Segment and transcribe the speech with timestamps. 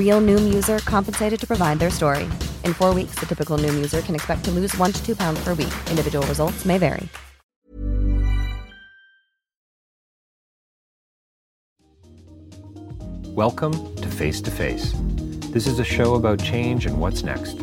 [0.00, 2.24] Real Noom user compensated to provide their story.
[2.64, 5.44] In four weeks, the typical Noom user can expect to lose one to two pounds
[5.44, 5.74] per week.
[5.90, 7.06] Individual results may vary.
[13.34, 14.94] Welcome to Face to Face.
[15.52, 17.58] This is a show about change and what's next.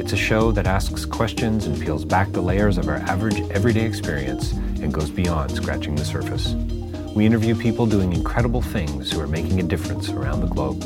[0.00, 3.84] It's a show that asks questions and peels back the layers of our average everyday
[3.84, 6.54] experience and goes beyond scratching the surface.
[7.14, 10.82] We interview people doing incredible things who are making a difference around the globe.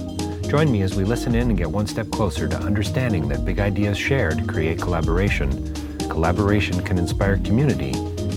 [0.48, 3.60] Join me as we listen in and get one step closer to understanding that big
[3.60, 5.74] ideas shared create collaboration.
[6.08, 7.90] Collaboration can inspire community,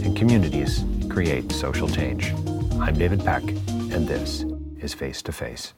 [0.03, 2.33] and communities create social change.
[2.81, 4.43] I'm David Peck, and this
[4.81, 5.73] is Face to Face.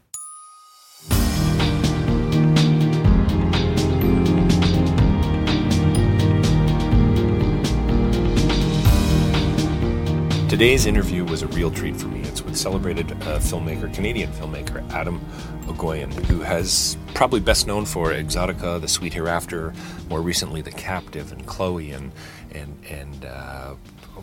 [10.54, 12.22] Today's interview was a real treat for me.
[12.22, 15.20] It's with celebrated uh, filmmaker, Canadian filmmaker Atom
[15.64, 19.74] Egoyan, who has probably best known for Exotica, The Sweet Hereafter,
[20.10, 22.12] more recently The Captive, and Chloe, and
[22.52, 23.74] and and uh,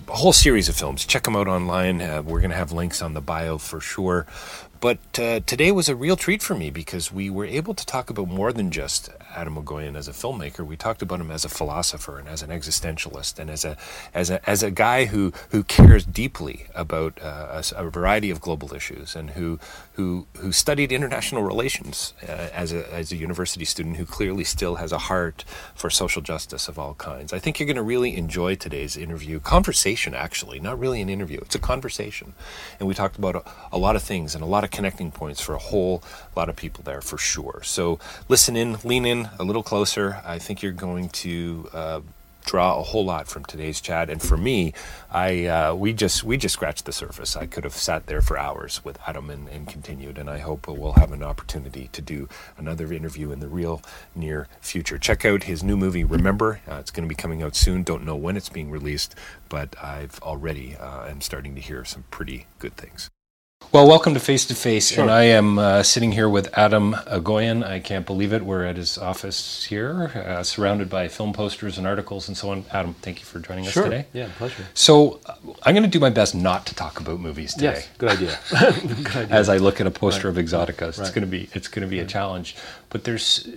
[0.06, 1.05] a whole series of films.
[1.05, 2.00] Check them out online.
[2.00, 4.25] Uh, we're going to have links on the bio for sure.
[4.81, 8.09] But uh, today was a real treat for me because we were able to talk
[8.09, 10.65] about more than just Atom Egoyan as a filmmaker.
[10.65, 13.77] We talked about him as a philosopher and as an existentialist and as a
[14.15, 18.41] as a as a guy who who cares deeply about uh, a, a, variety of
[18.41, 19.60] global issues and who
[19.93, 24.77] who who studied international relations uh, as a as a university student who clearly still
[24.77, 25.44] has a heart
[25.75, 27.34] for social justice of all kinds.
[27.34, 30.15] I think you're going to really enjoy today's interview conversation.
[30.15, 32.33] Actually, not really an interview; it's a conversation,
[32.78, 35.41] and we talked about a, a lot of things and a lot of connecting points
[35.41, 36.03] for a whole
[36.36, 37.62] lot of people there for sure.
[37.64, 37.98] So
[38.28, 40.20] listen in, lean in a little closer.
[40.25, 42.00] I think you're going to uh,
[42.44, 44.10] draw a whole lot from today's chat.
[44.10, 44.72] And for me,
[45.10, 47.36] I uh, we just we just scratched the surface.
[47.36, 50.19] I could have sat there for hours with Atom and, and continued.
[50.19, 53.82] And I hope we'll have an opportunity to do another interview in the real
[54.14, 54.98] near future.
[54.98, 56.60] Check out his new movie, Remember.
[56.69, 57.82] Uh, it's going to be coming out soon.
[57.82, 59.14] Don't know when it's being released,
[59.48, 63.10] but I've already uh, am starting to hear some pretty good things.
[63.72, 67.65] Well, welcome to Face to Face, and I am uh, sitting here with Atom Egoyan.
[67.65, 68.44] I can't believe it.
[68.44, 72.65] We're at his office here, uh, surrounded by film posters and articles and so on.
[72.72, 73.84] Atom, thank you for joining sure.
[73.84, 74.06] us today.
[74.12, 74.66] Yeah, pleasure.
[74.75, 77.75] So, uh, I'm going to do my best not to talk about movies today.
[77.75, 78.38] Yes, good idea.
[79.04, 79.37] good idea.
[79.37, 80.37] As I look at a poster right.
[80.37, 81.15] of Exotica, it's right.
[81.15, 82.09] going to be it's going to be right.
[82.09, 82.56] a challenge.
[82.88, 83.48] But there's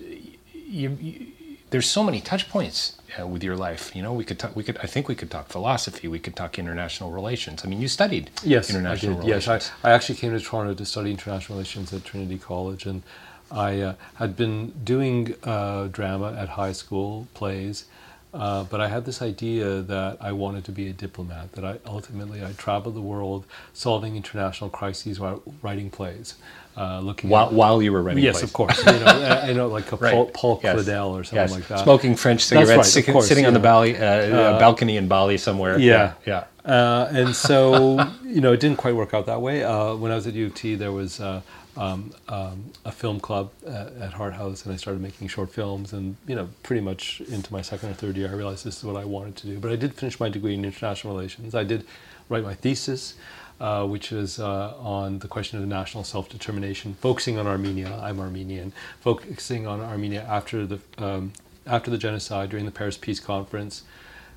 [0.53, 1.25] you, you,
[1.71, 3.95] there's so many touch points uh, with your life.
[3.95, 4.55] You know, we could talk.
[4.55, 4.77] We could.
[4.77, 6.07] I think we could talk philosophy.
[6.07, 7.63] We could talk international relations.
[7.63, 9.25] I mean, you studied yes, international I did.
[9.25, 9.47] relations.
[9.47, 13.03] Yes, I, I actually came to Toronto to study international relations at Trinity College, and
[13.51, 17.85] I uh, had been doing uh, drama at high school plays.
[18.33, 21.51] Uh, but I had this idea that I wanted to be a diplomat.
[21.51, 26.33] That I ultimately I traveled the world solving international crises while writing plays.
[26.75, 28.83] Uh, looking while, at, while you were writing yes of course.
[28.83, 30.11] You know, you know like a right.
[30.11, 30.75] Paul, Paul yes.
[30.75, 31.51] Claudel or something yes.
[31.51, 31.83] like that.
[31.83, 35.77] Smoking French cigarettes right, course, sitting on the Bali, uh, balcony in Bali somewhere.
[35.77, 36.13] yeah.
[36.25, 36.71] Yeah, yeah.
[36.73, 39.63] Uh, and so you know it didn't quite work out that way.
[39.63, 41.41] Uh, when I was at U of T there was uh,
[41.77, 45.93] um, um, a film club at, at Hart House and I started making short films
[45.93, 48.83] and you know pretty much into my second or third year I realized this is
[48.83, 49.59] what I wanted to do.
[49.59, 51.53] But I did finish my degree in international relations.
[51.53, 51.85] I did
[52.29, 53.15] write my thesis
[53.63, 57.97] uh, which is uh, on the question of national self-determination, focusing on Armenia.
[58.03, 61.31] I'm Armenian, focusing on Armenia after the um,
[61.65, 63.83] after the genocide during the Paris Peace Conference,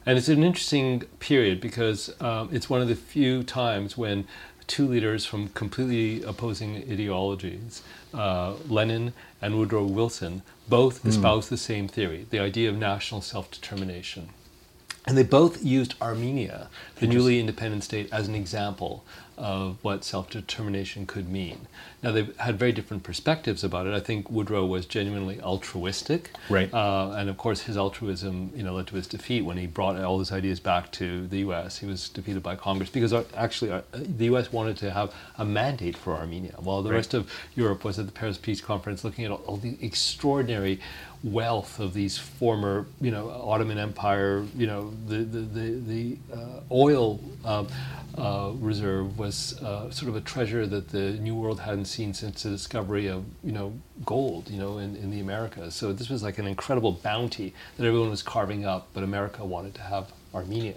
[0.06, 4.28] and it's an interesting period because um, it's one of the few times when
[4.68, 7.82] two leaders from completely opposing ideologies,
[8.14, 9.12] uh, Lenin
[9.42, 11.50] and Woodrow Wilson, both espouse mm.
[11.50, 14.28] the same theory, the idea of national self-determination.
[15.06, 19.04] And they both used Armenia, the newly independent state, as an example
[19.38, 21.68] of what self determination could mean.
[22.02, 23.92] Now, they had very different perspectives about it.
[23.94, 26.30] I think Woodrow was genuinely altruistic.
[26.48, 26.72] Right.
[26.72, 29.96] Uh, and of course, his altruism you know, led to his defeat when he brought
[30.02, 31.78] all his ideas back to the US.
[31.78, 35.44] He was defeated by Congress because uh, actually uh, the US wanted to have a
[35.44, 36.96] mandate for Armenia, while the Right.
[36.96, 40.80] rest of Europe was at the Paris Peace Conference looking at all, all the extraordinary
[41.26, 46.60] wealth of these former, you know, Ottoman Empire, you know, the the the, the uh,
[46.70, 47.66] oil um,
[48.16, 52.44] uh, reserve was uh, sort of a treasure that the New World hadn't seen since
[52.44, 53.74] the discovery of, you know,
[54.04, 55.74] gold, you know, in, in the Americas.
[55.74, 59.74] So this was like an incredible bounty that everyone was carving up, but America wanted
[59.74, 60.74] to have Armenia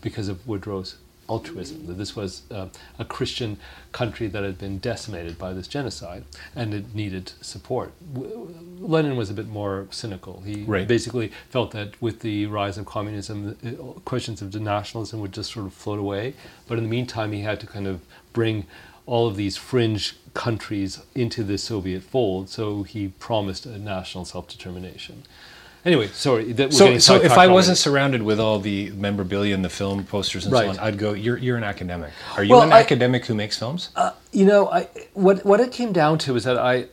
[0.00, 0.96] because of Woodrow's
[1.34, 2.66] altruism, that this was uh,
[2.98, 3.56] a Christian
[3.92, 6.24] country that had been decimated by this genocide
[6.56, 7.92] and it needed support.
[8.12, 10.42] W- Lenin was a bit more cynical.
[10.44, 10.88] He Right.
[10.88, 15.66] basically felt that with the rise of communism, uh, questions of nationalism would just sort
[15.66, 16.34] of float away.
[16.66, 18.00] But in the meantime, he had to kind of
[18.32, 18.66] bring
[19.06, 24.46] all of these fringe countries into the Soviet fold, so he promised a national self
[24.48, 25.22] determination.
[25.84, 26.52] Anyway, sorry.
[26.52, 30.44] That So, so if I wasn't surrounded with all the memorabilia and the film posters
[30.44, 31.12] and so on, I'd go.
[31.14, 32.10] You're you're an academic.
[32.36, 33.90] Are you Well, an I- academic who makes films?
[34.32, 36.86] you know, I what what it came down to is that I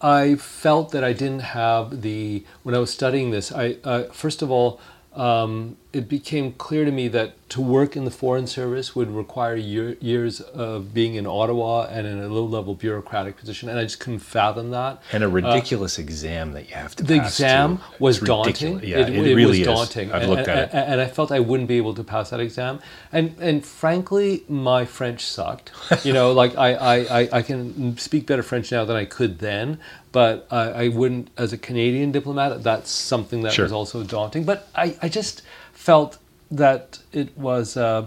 [0.00, 3.50] I felt that I didn't have the when I was studying this.
[3.52, 4.80] I uh, first of all,
[5.14, 9.54] um, it became clear to me that to work in the foreign service would require
[9.54, 14.00] year, years of being in Ottawa and in a low-level bureaucratic position, and I just
[14.00, 15.00] couldn't fathom that.
[15.12, 17.04] and a ridiculous exam that you have to.
[17.04, 17.82] uh, The exam too.
[18.00, 18.80] was daunting.
[18.82, 19.66] Yeah, it, really was is.
[19.66, 20.12] daunting.
[20.12, 20.92] I've and, looked at and, it.
[20.92, 22.80] and I felt I wouldn't be able to pass that exam.
[23.12, 25.70] And and frankly, my French sucked.
[26.04, 29.38] You know, like I, I, I, I can speak better French now than I could
[29.38, 29.78] then,
[30.10, 33.64] but I, I wouldn't, as a Canadian diplomat, that's something that Sure.
[33.66, 34.42] was also daunting.
[34.44, 35.42] But I, I just
[35.86, 36.18] felt
[36.50, 37.76] that it was.
[37.76, 38.06] Uh,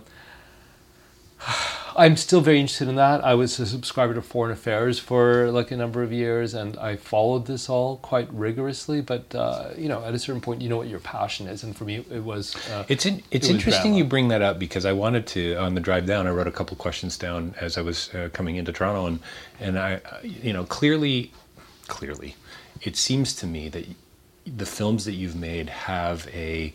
[1.97, 3.25] I'm still very interested in that.
[3.25, 6.95] I was a subscriber to Foreign Affairs for like a number of years, and I
[6.95, 9.01] followed this all quite rigorously.
[9.01, 11.75] But uh, you know, at a certain point, you know what your passion is, and
[11.75, 12.55] for me, it was.
[12.69, 13.97] Uh, It's in, it's was interesting drama.
[13.97, 16.27] you bring that up because I wanted to on the drive down.
[16.27, 19.19] I wrote a couple questions down as I was uh, coming into Toronto, and
[19.59, 21.31] and I, you know, clearly,
[21.87, 22.35] clearly,
[22.81, 23.85] it seems to me that
[24.45, 26.73] the films that you've made have a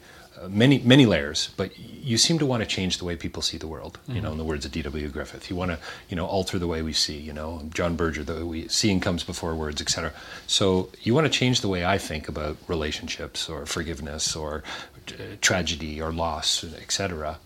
[0.48, 3.66] many many layers, but you seem to want to change the way people see the
[3.66, 3.98] world.
[4.08, 5.08] You know, in the words of D.W.
[5.08, 5.78] Griffith, you want to
[6.08, 7.18] you know alter the way we see.
[7.18, 10.12] You know, John Berger, the we seeing comes before words, etc.
[10.46, 14.62] So you want to change the way I think about relationships or forgiveness or
[15.08, 17.38] uh, tragedy or loss, etc.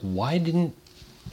[0.00, 0.74] Why didn't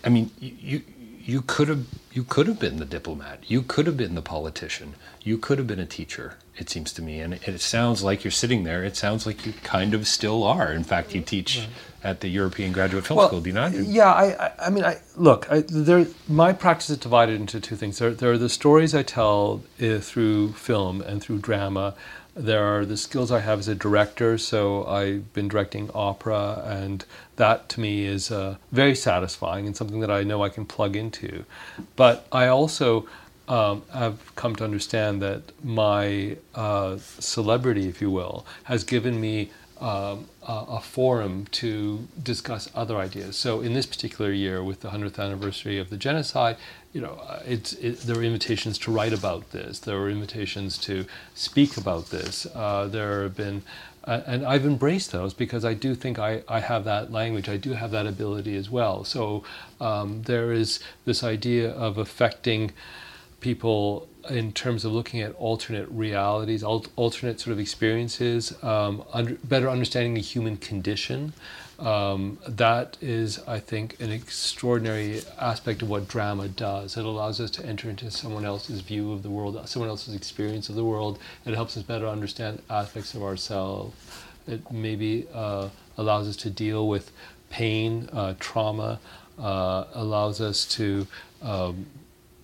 [0.03, 0.81] I mean you
[1.25, 3.43] you could have you could have been the diplomat.
[3.47, 4.93] You could have been the politician.
[5.23, 6.37] You could have been a teacher.
[6.57, 8.85] It seems to me, and it, sounds like you're sitting there.
[8.85, 10.71] It sounds like you kind of still are.
[10.71, 11.67] In fact, you teach
[12.01, 13.41] at the European Graduate Film School.
[13.41, 13.73] Do you not?
[13.73, 15.51] Yeah, I, I, I mean, I look.
[15.51, 17.97] I, there, my practice is divided into two things.
[17.97, 21.95] There, there are the stories I tell uh, through film and through drama.
[22.35, 24.37] There are the skills I have as a director.
[24.37, 27.05] So I've been directing opera, and
[27.37, 30.95] that to me is uh, very satisfying and something that I know I can plug
[30.97, 31.45] into.
[31.95, 33.07] But I also
[33.47, 39.51] um, have come to understand that my uh, celebrity, if you will, has given me
[39.79, 43.35] um, a, a forum to discuss other ideas.
[43.35, 46.57] So in this particular year, with the 100th anniversary of the genocide,
[46.95, 49.79] you know, uh, it's, it, there are invitations to write about this.
[49.79, 52.47] There are invitations to speak about this.
[52.55, 53.63] Uh, there have been,
[54.05, 57.49] uh, and I've embraced those because I do think I, I have that language.
[57.49, 59.03] I do have that ability as well.
[59.03, 59.43] So
[59.81, 62.71] um, there is this idea of affecting
[63.41, 69.33] people in terms of looking at alternate realities, al- alternate sort of experiences, um, under,
[69.43, 71.33] better understanding the human condition.
[71.79, 76.95] Um, that is, I think, an extraordinary aspect of what drama does.
[76.95, 80.69] It allows us to enter into someone else's view of the world, someone else's experience
[80.69, 81.19] of the world.
[81.45, 83.95] It helps us better understand aspects of ourselves.
[84.47, 87.11] It maybe uh, allows us to deal with
[87.49, 88.99] pain, uh, trauma,
[89.37, 91.07] uh, allows us to
[91.41, 91.85] um,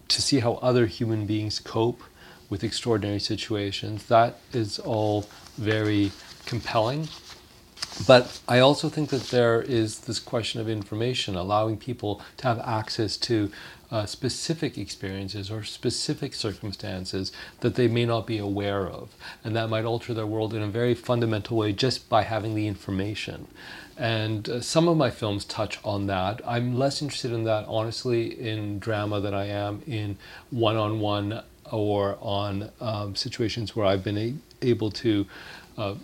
[0.08, 2.02] to see how other human beings cope
[2.50, 4.08] with extraordinary situations.
[4.08, 5.26] That is all
[5.58, 6.12] very
[6.46, 7.08] compelling.
[8.08, 12.60] But I also think that there is this question of information, allowing people to have
[12.60, 13.52] access to
[13.92, 19.14] uh, specific experiences or specific circumstances that they may not be aware of.
[19.44, 22.68] And that might alter their world in a very fundamental way just by having the
[22.68, 23.48] information.
[23.98, 26.42] And uh, some of my films touch on that.
[26.46, 30.18] I'm less interested in that, honestly, in drama than I am in
[30.50, 35.26] one on one or on um, situations where I've been a- able to
[35.78, 35.96] uh,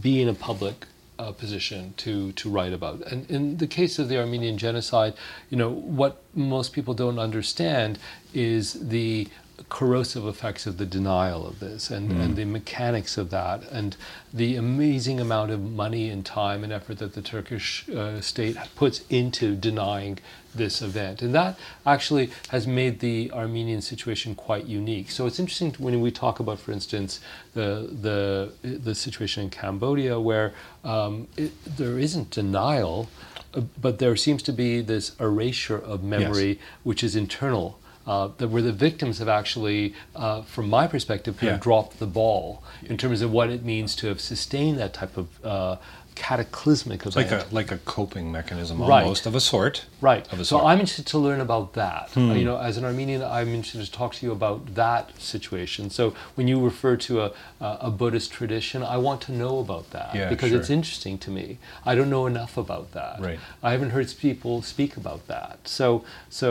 [0.00, 0.86] be in a public
[1.18, 3.00] uh, position to to write about.
[3.10, 5.14] And in the case of the Armenian genocide,
[5.50, 7.98] you know what most people don't understand
[8.34, 9.28] is the
[9.68, 12.20] corrosive effects of the denial of this and, Mm.
[12.20, 13.96] and the mechanics of that and
[14.32, 19.02] the amazing amount of money and time and effort that the Turkish uh, state puts
[19.08, 20.18] into denying
[20.54, 21.22] this event.
[21.22, 25.10] And that actually has made the Armenian situation quite unique.
[25.10, 27.20] So it's interesting when we talk about, for instance,
[27.54, 30.52] the, the, the situation in Cambodia where
[30.84, 33.08] um, it, there isn't denial,
[33.54, 37.78] uh, but there seems to be this erasure of memory which is internal.
[38.06, 41.54] Uh, that where the victims have actually, uh, from my perspective, kind Yeah.
[41.54, 45.16] of dropped the ball in terms of what it means to have sustained that type
[45.16, 45.76] of uh,
[46.14, 47.16] cataclysmic event.
[47.16, 49.02] like a like a coping mechanism Right.
[49.02, 49.84] almost of a sort.
[50.00, 50.24] Right.
[50.32, 50.64] Of a So sort.
[50.64, 52.10] I'm interested to learn about that.
[52.14, 52.32] Hmm.
[52.32, 55.90] You know, as an Armenian, I'm interested to talk to you about that situation.
[55.90, 57.28] So when you refer to a,
[57.60, 60.60] a a Buddhist tradition, I want to know about that Yeah, because sure.
[60.60, 61.46] it's interesting to me.
[61.84, 63.16] I don't know enough about that.
[63.20, 63.38] Right.
[63.62, 65.56] I haven't heard people speak about that.
[65.64, 65.86] So
[66.30, 66.50] so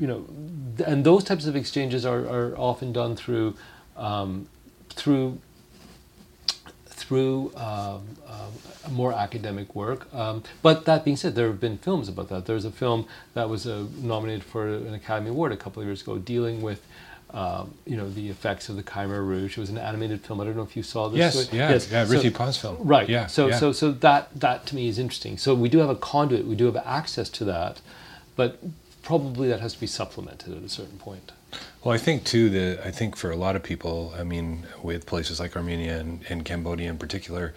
[0.00, 0.24] you know,
[0.76, 3.54] th- and those types of exchanges are, are often done through
[3.96, 4.48] um,
[4.90, 5.38] through
[6.86, 10.12] through um, um, more academic work.
[10.14, 12.46] Um, but that being said, there have been films about that.
[12.46, 16.02] There's a film that was uh, nominated for an Academy Award a couple of years
[16.02, 16.82] ago, dealing with.
[17.32, 19.56] Um, you know the effects of the Khmer Rouge.
[19.56, 20.40] It was an animated film.
[20.40, 21.18] I don't know if you saw this.
[21.18, 22.76] Yes, So- yeah, yeah, Rithy Panh film.
[22.80, 23.08] Right.
[23.08, 23.56] Yeah, So yeah.
[23.56, 25.38] so so that that to me is interesting.
[25.38, 26.44] So we do have a conduit.
[26.44, 27.80] We do have access to that,
[28.34, 28.58] but
[29.02, 31.32] probably that has to be supplemented at a certain point.
[31.82, 35.06] Well, I think too that I think for a lot of people, I mean, with
[35.06, 37.54] places like Armenia and, and Cambodia in particular,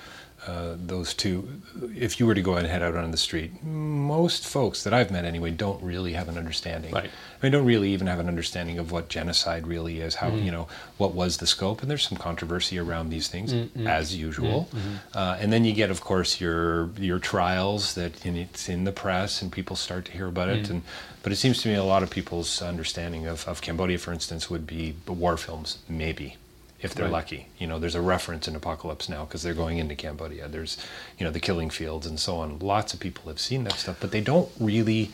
[0.47, 1.47] uh, those two,
[1.95, 5.09] if you were to go and head out on the street, most folks that I've
[5.09, 6.91] met anyway don't really have an understanding.
[6.91, 7.05] Right.
[7.09, 10.15] I mean, don't really even have an understanding of what genocide really is.
[10.15, 10.45] How Mm-hmm.
[10.45, 13.87] you know what was the scope, and there's some controversy around these things Mm-hmm.
[13.87, 14.69] as usual.
[15.13, 18.91] Uh, and then you get, of course, your your trials that in, it's in the
[18.91, 20.57] press and people start to hear about Mm.
[20.59, 20.69] it.
[20.69, 20.81] And
[21.23, 24.49] but it seems to me a lot of people's understanding of, of Cambodia, for instance,
[24.49, 26.37] would be war films, maybe.
[26.81, 27.13] If they're Right.
[27.13, 30.49] lucky, you know, there's a reference in Apocalypse Now because they're going into Cambodia.
[30.49, 30.77] There's,
[31.17, 32.59] you know, the killing fields and so on.
[32.59, 35.11] Lots of people have seen that stuff, but they don't really.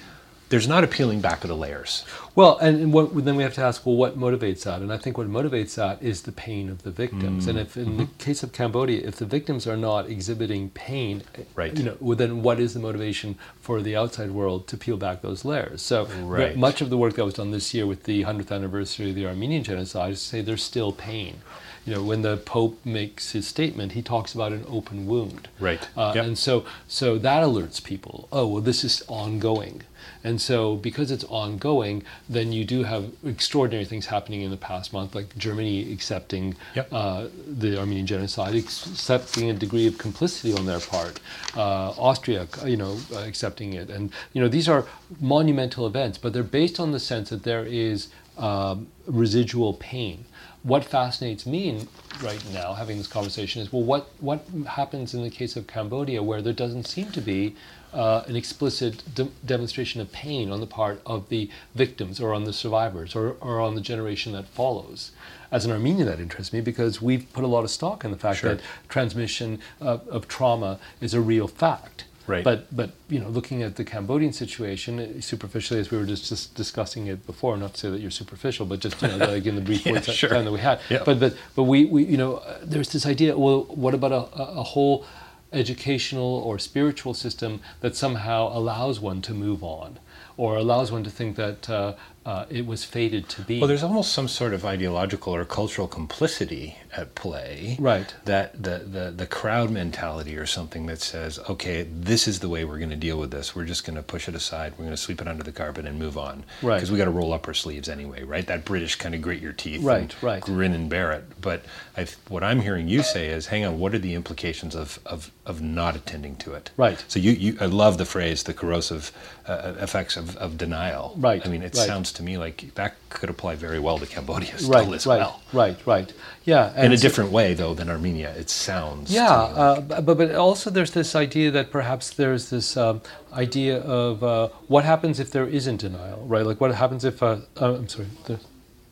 [0.50, 2.04] There's not a peeling back of the layers.
[2.34, 4.82] Well, and, what, then we have to ask, well, what motivates that?
[4.82, 7.46] And I think what motivates that is the pain of the victims.
[7.46, 11.22] And if, in the case of Cambodia, if the victims are not exhibiting pain,
[11.56, 11.78] Right.
[11.78, 15.22] you know, well, then what is the motivation for the outside world to peel back
[15.22, 15.82] those layers?
[15.84, 16.58] So Right.
[16.58, 19.28] much of the work that was done this year with the 100th anniversary of the
[19.28, 21.42] Armenian genocide is to say there's still pain.
[21.86, 25.48] You know, when the Pope makes his statement, he talks about an open wound.
[25.60, 25.88] Right.
[25.96, 26.26] Uh, Yep.
[26.26, 28.28] And so, so that alerts people.
[28.32, 29.84] Oh, well, this is ongoing.
[30.24, 34.92] And so, because it's ongoing, then you do have extraordinary things happening in the past
[34.92, 36.90] month, like Germany accepting Yep.
[36.92, 41.20] uh, the Armenian genocide, accepting a degree of complicity on their part.
[41.56, 44.86] Uh, Austria, you know, uh, accepting it, and you know, these are
[45.22, 50.26] monumental events, but they're based on the sense that there is um, residual pain.
[50.64, 51.88] What fascinates me in,
[52.22, 56.22] right now, having this conversation, is well, what what happens in the case of Cambodia,
[56.22, 57.56] where there doesn't seem to be
[57.94, 62.44] uh, an explicit de- demonstration of pain on the part of the victims, or on
[62.44, 65.12] the survivors, or, or on the generation that follows.
[65.52, 68.18] As an Armenian, that interests me because we've put a lot of stock in the
[68.18, 68.56] fact Sure.
[68.56, 72.06] that transmission of, of trauma is a real fact.
[72.28, 72.44] Right.
[72.44, 76.30] But but you know, looking at the Cambodian situation uh, superficially, as we were just,
[76.30, 79.48] just discussing it before, not to say that you're superficial, but just you know, like
[79.48, 80.30] in the brief Yeah, that- sure.
[80.30, 80.80] time that we had.
[80.92, 81.02] Yeah.
[81.04, 83.36] But but but we, we you know, uh, there's this idea.
[83.36, 84.22] Well, what about a
[84.62, 85.06] a whole
[85.52, 90.00] educational or spiritual system that somehow allows one to move on,
[90.38, 91.94] or allows one to think that uh,
[92.30, 93.58] uh, it was fated to be?
[93.60, 97.76] Well, there's almost some sort of ideological or cultural complicity at play.
[97.80, 98.14] Right.
[98.26, 102.66] That the, the, the crowd mentality or something that says, okay, this is the way
[102.66, 103.56] we're going to deal with this.
[103.56, 104.74] We're just going to push it aside.
[104.74, 106.44] We're going to sweep it under the carpet and move on.
[106.62, 106.76] Right.
[106.76, 108.46] Because we got to roll up our sleeves anyway, right?
[108.46, 110.40] That British kind of grit your teeth Right, and right.
[110.40, 111.42] grin and bear it.
[111.42, 111.66] But
[111.98, 115.32] I, what I'm hearing you say is, hang on, what are the implications of, of,
[115.48, 116.70] of not attending to it?
[116.78, 117.04] Right.
[117.08, 119.12] So you, you I love the phrase, the corrosive
[119.48, 121.16] uh, effects of, of denial.
[121.18, 121.88] Right, I mean, it right.
[121.88, 125.18] sounds to me like that could apply very well to Cambodia still right, as right,
[125.20, 125.42] well.
[125.54, 126.14] right, right.
[126.44, 129.08] Yeah, In a so- different way, though, than Armenia, it sounds.
[129.10, 129.58] to Yeah, me like.
[129.98, 134.50] uh, but but also there's this idea that perhaps there's this um, idea of uh,
[134.68, 136.46] what happens if there isn't denial, right?
[136.46, 138.40] Like what happens if uh, uh, I'm sorry, the,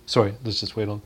[0.05, 1.01] sorry, let's just wait on.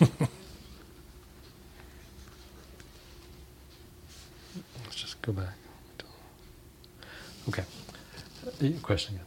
[4.84, 5.54] Let's just go back.
[7.48, 7.64] Okay,
[8.82, 9.24] question again.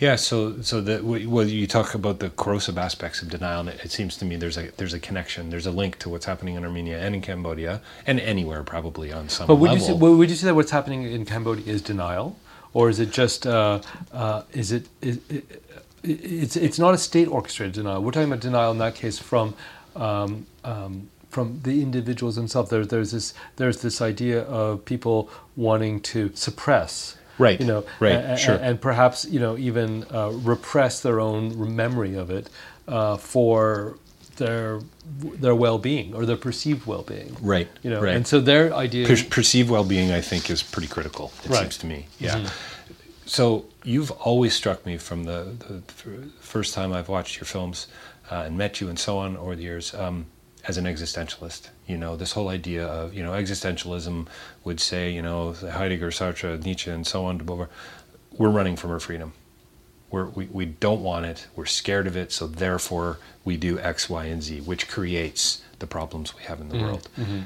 [0.00, 3.84] Yeah, so so that well, you talk about the corrosive aspects of denial, and it,
[3.84, 6.54] it, seems to me there's a there's a connection, there's a link to what's happening
[6.54, 9.86] in Armenia and in Cambodia and anywhere probably on some but would level.
[9.86, 12.38] You say, would you say that what's happening in Cambodia is denial,
[12.72, 15.60] or is it just uh, uh, is it, is it,
[16.02, 18.02] it's it's not a state orchestrated denial?
[18.02, 19.54] We're talking about denial in that case from.
[19.96, 26.00] Um, um, from the individuals themselves, there, there's this there's this idea of people wanting
[26.00, 27.60] to suppress right.
[27.60, 28.12] you know right.
[28.12, 28.56] and, sure.
[28.56, 32.48] and perhaps you know even uh, repress their own memory of it
[32.86, 33.96] uh, for
[34.36, 34.80] their
[35.18, 37.36] their well-being or their perceived well-being.
[37.40, 37.68] Right.
[37.82, 38.14] You know right.
[38.14, 41.60] and so their idea per- perceived well-being i think is pretty critical it right.
[41.60, 42.06] seems to me.
[42.18, 42.36] Yeah.
[42.36, 42.46] Mm-hmm.
[43.26, 45.82] so you've always struck me from the, the
[46.40, 47.86] first time i've watched your films
[48.30, 50.26] uh, and met you and so on over the years um,
[50.66, 51.68] as an existentialist.
[51.86, 54.26] You know, this whole idea of, you know, existentialism
[54.64, 57.46] would say, you know, Heidegger, Sartre, Nietzsche, and so on,
[58.36, 59.32] we're running from our freedom.
[60.10, 64.10] We're, we, we don't want it, we're scared of it, so therefore we do X,
[64.10, 66.84] Y, and Z, which creates the problems we have in the mm-hmm.
[66.84, 67.08] world.
[67.16, 67.40] Mm-hmm.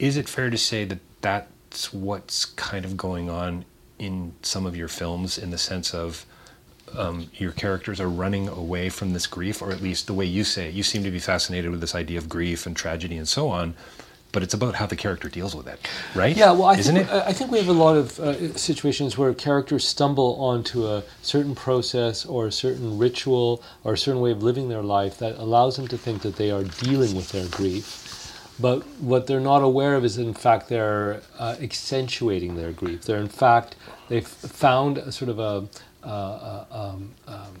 [0.00, 3.64] Is it fair to say that that's what's kind of going on
[3.98, 6.26] in some of your films in the sense of
[6.96, 10.44] um, your characters are running away from this grief, or at least the way you
[10.44, 10.74] say it.
[10.74, 13.74] You seem to be fascinated with this idea of grief and tragedy and so on,
[14.32, 16.36] but it's about how the character deals with it, right?
[16.36, 17.22] Yeah, well, I Isn't think, it?
[17.26, 21.54] I think we have a lot of uh, situations where characters stumble onto a certain
[21.54, 25.76] process or a certain ritual or a certain way of living their life that allows
[25.76, 28.06] them to think that they are dealing with their grief.
[28.60, 33.02] But what they're not aware of is, in fact, they're uh, accentuating their grief.
[33.02, 33.74] They're, in fact,
[34.08, 35.66] they've found a sort of a,
[36.02, 37.60] uh, um, um,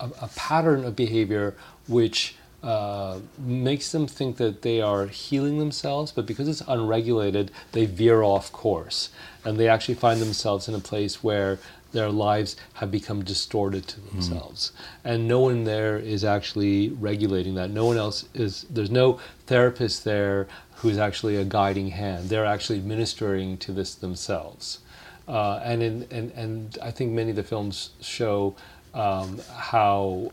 [0.00, 1.54] a, a, pattern of behavior
[1.88, 7.84] which uh, makes them think that they are healing themselves, but because it's unregulated, they
[7.84, 9.10] veer off course.
[9.44, 11.58] And they actually find themselves in a place where
[11.92, 14.72] their lives have become distorted to themselves.
[14.72, 15.10] Mm.
[15.12, 17.70] And no one there is actually regulating that.
[17.70, 22.30] No one else is, there's no therapist there who's actually a guiding hand.
[22.30, 24.78] They're actually ministering to this themselves.
[25.26, 28.54] Uh, and, in, and, and I think many of the films show
[28.92, 30.32] um, how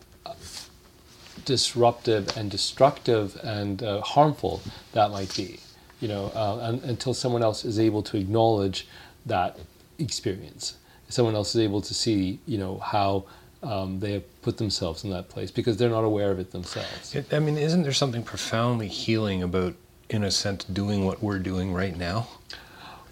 [1.45, 4.61] disruptive and destructive and uh, harmful
[4.93, 5.59] that might be.
[5.99, 8.87] You know, uh, until someone else is able to acknowledge
[9.25, 9.59] that
[9.99, 10.77] experience,
[11.09, 13.25] someone else is able to see, you know, how
[13.61, 17.15] um, they have put themselves in that place because they're not aware of it themselves.
[17.31, 19.75] I mean, isn't there something profoundly healing about,
[20.09, 22.27] in a sense, doing what we're doing right now?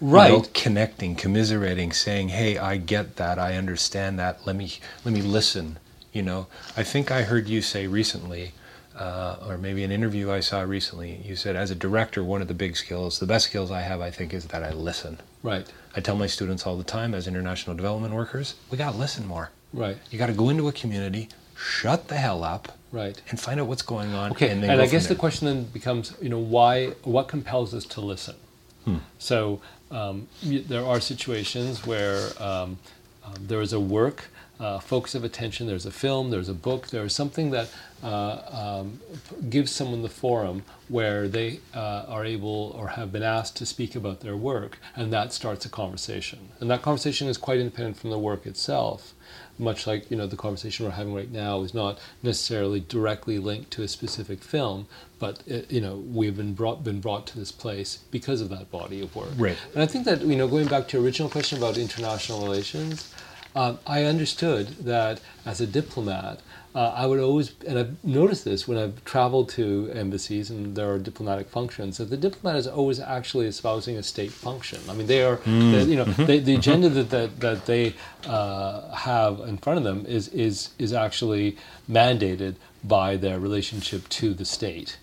[0.00, 3.38] Right you know, connecting commiserating saying hey i get that.
[3.38, 4.46] I understand that.
[4.46, 4.72] Let me
[5.04, 5.78] let me listen
[6.12, 6.46] you know?
[6.76, 8.52] I think i heard you say recently
[8.96, 12.48] uh, or maybe an interview i saw recently you said as a director one of
[12.48, 15.18] the big skills the best skills i have i think is that i listen.
[15.42, 15.66] Right.
[15.96, 19.26] I tell my students all the time as international development workers we got to listen
[19.26, 19.50] more.
[19.72, 19.96] Right.
[20.10, 23.20] You got to go into a community shut the hell up right.
[23.28, 26.14] and find out what's going on okay and, and i guess the question then becomes
[26.20, 28.36] you know why what compels us to listen?
[28.84, 28.96] Hmm.
[29.18, 29.60] so
[29.90, 32.78] um, there are situations where um,
[33.24, 36.88] um, there is a work, uh, focus of attention, there's a film, there's a book,
[36.88, 37.68] there's something that
[38.02, 39.00] uh, um,
[39.48, 43.96] gives someone the forum where they uh, are able or have been asked to speak
[43.96, 46.50] about their work, and that starts a conversation.
[46.60, 49.14] And that conversation is quite independent from the work itself
[49.60, 53.70] much like you know the conversation we're having right now is not necessarily directly linked
[53.72, 57.52] to a specific film, but it, you know we've been brought been brought to this
[57.52, 59.30] place because of that body of work.
[59.36, 59.56] Right.
[59.74, 63.14] And I think that you know going back to your original question about international relations,
[63.54, 66.40] um, I understood that as a diplomat,
[66.74, 70.92] uh, I would always, and I've noticed this when I've traveled to embassies and there
[70.92, 74.78] are diplomatic functions, that the diplomat is always actually espousing a state function.
[74.88, 75.72] I mean, they are, mm.
[75.72, 76.26] they, you know, mm-hmm.
[76.26, 80.70] they, the agenda that, that, that they uh, have in front of them is, is,
[80.78, 81.56] is actually
[81.90, 82.54] mandated
[82.84, 84.98] by their relationship to the state,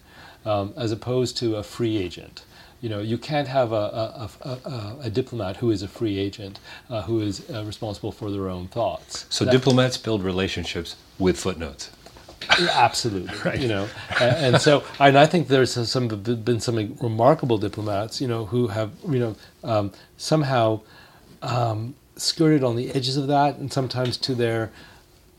[0.46, 2.44] um, as opposed to a free agent.
[2.82, 6.60] You know, you can't have a, a, a, a diplomat who is a free agent,
[6.90, 9.26] uh, who is uh, responsible for their own thoughts.
[9.30, 11.90] So that, diplomats build relationships with footnotes.
[12.60, 13.60] Absolutely, right.
[13.60, 13.88] You know,
[14.20, 18.68] and, and, so and I think there's some been some remarkable diplomats, you know, who
[18.68, 20.82] have you know um, somehow
[21.42, 24.72] um, skirted on the edges of that, and sometimes to their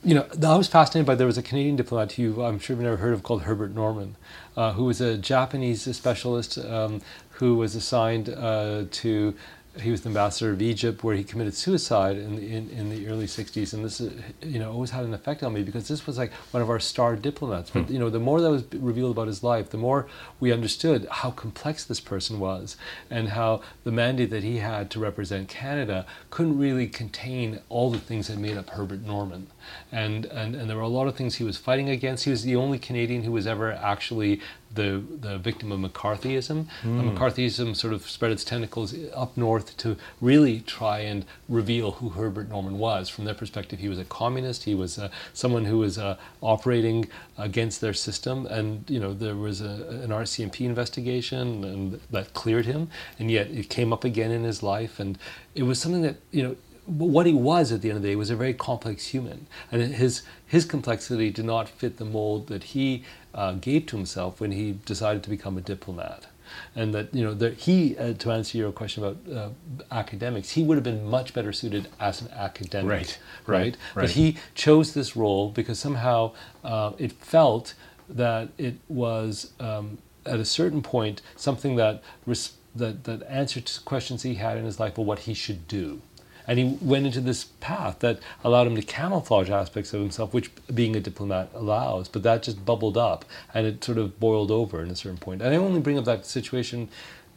[0.04, 2.84] you know, I was fascinated by there was a Canadian diplomat who I'm sure you've
[2.84, 4.16] never heard of called Herbert Norman,
[4.56, 7.02] uh, who was a Japanese specialist um,
[7.38, 9.34] who was assigned uh, to
[9.80, 13.26] he was the ambassador of Egypt, where he committed suicide in, in, in the early
[13.26, 13.72] 60s.
[13.72, 14.00] And this,
[14.42, 16.80] you know, always had an effect on me because this was like one of our
[16.80, 17.70] star diplomats.
[17.70, 17.92] But, hmm.
[17.92, 20.06] you know, the more that was revealed about his life, the more
[20.40, 22.76] we understood how complex this person was
[23.10, 27.98] and how the mandate that he had to represent Canada couldn't really contain all the
[27.98, 29.48] things that made up Herbert Norman.
[29.90, 32.24] And, and, and there were a lot of things he was fighting against.
[32.24, 34.40] He was the only Canadian who was ever actually
[34.74, 36.66] the, the victim of McCarthyism.
[36.82, 37.16] Mm.
[37.16, 42.48] McCarthyism sort of spread its tentacles up north to really try and reveal who Herbert
[42.48, 43.08] Norman was.
[43.08, 44.64] From their perspective, he was a communist.
[44.64, 48.46] He was uh, someone who was uh, operating against their system.
[48.46, 52.90] And you know there was a, an RCMP investigation and that cleared him.
[53.18, 55.18] And yet it came up again in his life, and
[55.54, 56.56] it was something that you know
[56.88, 59.82] what he was at the end of the day was a very complex human, and
[59.82, 64.52] his his complexity did not fit the mold that he uh, gave to himself when
[64.52, 66.26] he decided to become a diplomat.
[66.74, 69.50] And that you know that he, uh, to answer your question about uh,
[69.94, 73.18] academics, he would have been much better suited as an academic, right?
[73.46, 73.64] Right.
[73.66, 73.76] right.
[73.94, 76.32] But he chose this role because somehow
[76.64, 77.74] uh, it felt
[78.08, 84.22] that it was um, at a certain point something that res- that that answered questions
[84.22, 86.00] he had in his life of what he should do
[86.48, 90.50] and he went into this path that allowed him to camouflage aspects of himself, which
[90.74, 92.08] being a diplomat allows.
[92.08, 95.42] But that just bubbled up and it sort of boiled over in a certain point.
[95.42, 96.88] And I only bring up that situation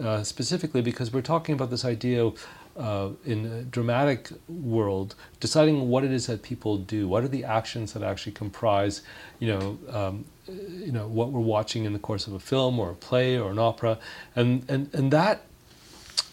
[0.01, 2.31] uh, specifically because we're talking about this idea
[2.77, 7.07] uh, in a dramatic world, deciding what it is that people do.
[7.07, 9.01] What are the actions that actually comprise,
[9.39, 12.91] you know, um, you know, what we're watching in the course of a film or
[12.91, 13.99] a play or an opera,
[14.35, 15.43] and and and that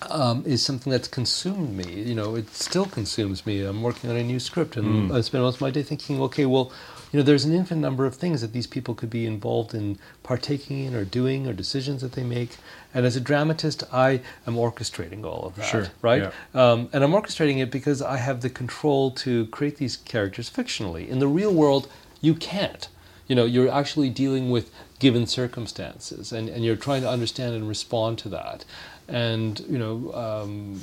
[0.03, 2.03] um, is something that's consumed me.
[2.03, 3.63] You know, it still consumes me.
[3.65, 5.17] I'm working on a new script, and mm.
[5.17, 6.73] I spend most of my day thinking, okay, well,
[7.13, 9.99] you know, there's an infinite number of things that these people could be involved in
[10.23, 12.57] partaking in, or doing, or decisions that they make.
[12.93, 15.65] And as a dramatist, I am orchestrating all of that.
[15.65, 15.87] Sure.
[16.03, 16.31] Right.
[16.55, 16.71] Yeah.
[16.71, 21.09] Um, and I'm orchestrating it because I have the control to create these characters fictionally.
[21.09, 21.89] In the real world,
[22.21, 22.89] you can't.
[23.27, 27.69] You know, you're actually dealing with given circumstances, and, and you're trying to understand and
[27.69, 28.65] respond to that
[29.09, 30.81] and you know um,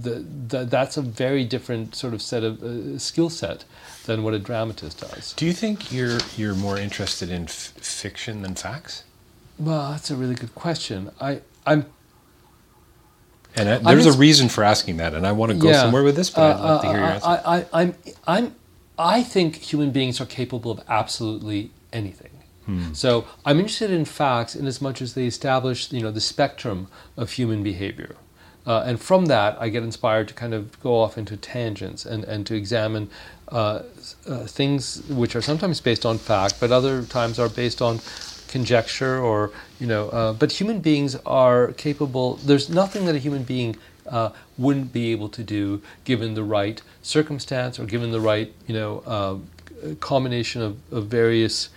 [0.00, 3.64] the, the, that's a very different sort of set of uh, skill set
[4.04, 5.32] than what a dramatist does.
[5.34, 9.04] Do you think you're you're more interested in f- fiction than facts?
[9.58, 11.10] Well, that's a really good question.
[11.20, 11.86] I I'm.
[13.56, 16.04] And I, there's a reason for asking that, and I want to go yeah, somewhere
[16.04, 17.26] with this, but uh, I'd love to hear your uh, answer.
[17.26, 17.94] I, I, I'm,
[18.26, 18.54] I'm,
[18.98, 22.37] I think human beings are capable of absolutely anything.
[22.68, 22.92] Hmm.
[22.92, 26.88] So I'm interested in facts in as much as they establish, you know, the spectrum
[27.16, 28.14] of human behavior.
[28.66, 32.24] Uh, and from that, I get inspired to kind of go off into tangents and,
[32.24, 33.08] and to examine
[33.48, 33.84] uh,
[34.28, 38.00] uh, things which are sometimes based on fact, but other times are based on
[38.48, 39.50] conjecture or,
[39.80, 43.76] you know, uh, but human beings are capable, there's nothing that a human being
[44.06, 44.28] uh,
[44.58, 48.98] wouldn't be able to do given the right circumstance or given the right, you know,
[49.06, 51.70] uh, combination of, of various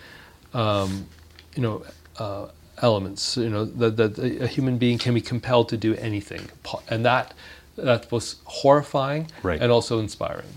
[0.53, 1.07] um,
[1.55, 1.83] you know,
[2.17, 2.47] uh,
[2.81, 3.37] elements.
[3.37, 6.49] You know, that, that a human being can be compelled to do anything,
[6.89, 7.33] and that
[7.75, 9.61] that's both horrifying right.
[9.61, 10.47] and also inspiring.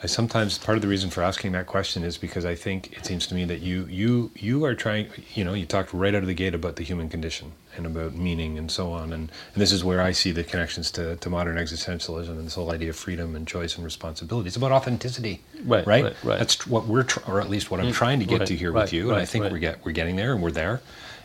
[0.00, 3.04] I sometimes part of the reason for asking that question is because I think it
[3.04, 6.22] seems to me that you you you are trying you know you talked right out
[6.22, 9.56] of the gate about the human condition and about meaning and so on and, and
[9.56, 12.90] this is where I see the connections to, to modern existentialism and this whole idea
[12.90, 14.46] of freedom and choice and responsibility.
[14.46, 15.84] It's about authenticity, right?
[15.84, 16.04] Right.
[16.04, 16.38] right, right.
[16.38, 18.56] That's what we're tr- or at least what I'm mm, trying to get right, to
[18.56, 20.80] here with you, and I think we're get we're getting there and we're there.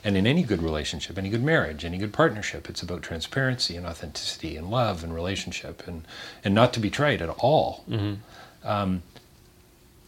[0.06, 3.86] And in any good relationship, any good marriage, any good partnership, it's about transparency and
[3.86, 6.06] authenticity and love and relationship and
[6.44, 7.86] and not to be betrayed at all.
[7.90, 8.16] Mm-hmm.
[8.63, 9.04] Um,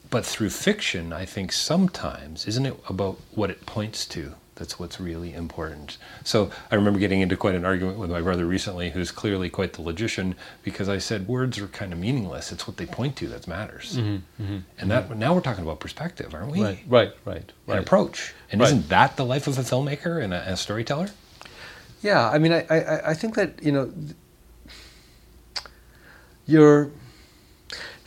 [0.10, 4.34] but through fiction, I think sometimes, isn't it about what it points to?
[4.56, 5.98] That's what's really important.
[6.24, 9.74] So I remember getting into quite an argument with my brother recently, who's clearly quite
[9.74, 12.54] the logician, because I said words are kind of meaningless.
[12.54, 13.98] It's what they point to that matters.
[13.98, 15.20] Mm-hmm, mm-hmm, and that mm-hmm.
[15.20, 16.64] now we're talking about perspective, aren't we?
[16.64, 17.52] Right, right, right.
[17.68, 17.80] right.
[17.80, 18.34] approach.
[18.50, 18.68] And right.
[18.68, 21.10] isn't that the life of a filmmaker and a, a storyteller?
[22.02, 23.92] Yeah, I mean, I, I, I think that you know,
[26.46, 26.92] you're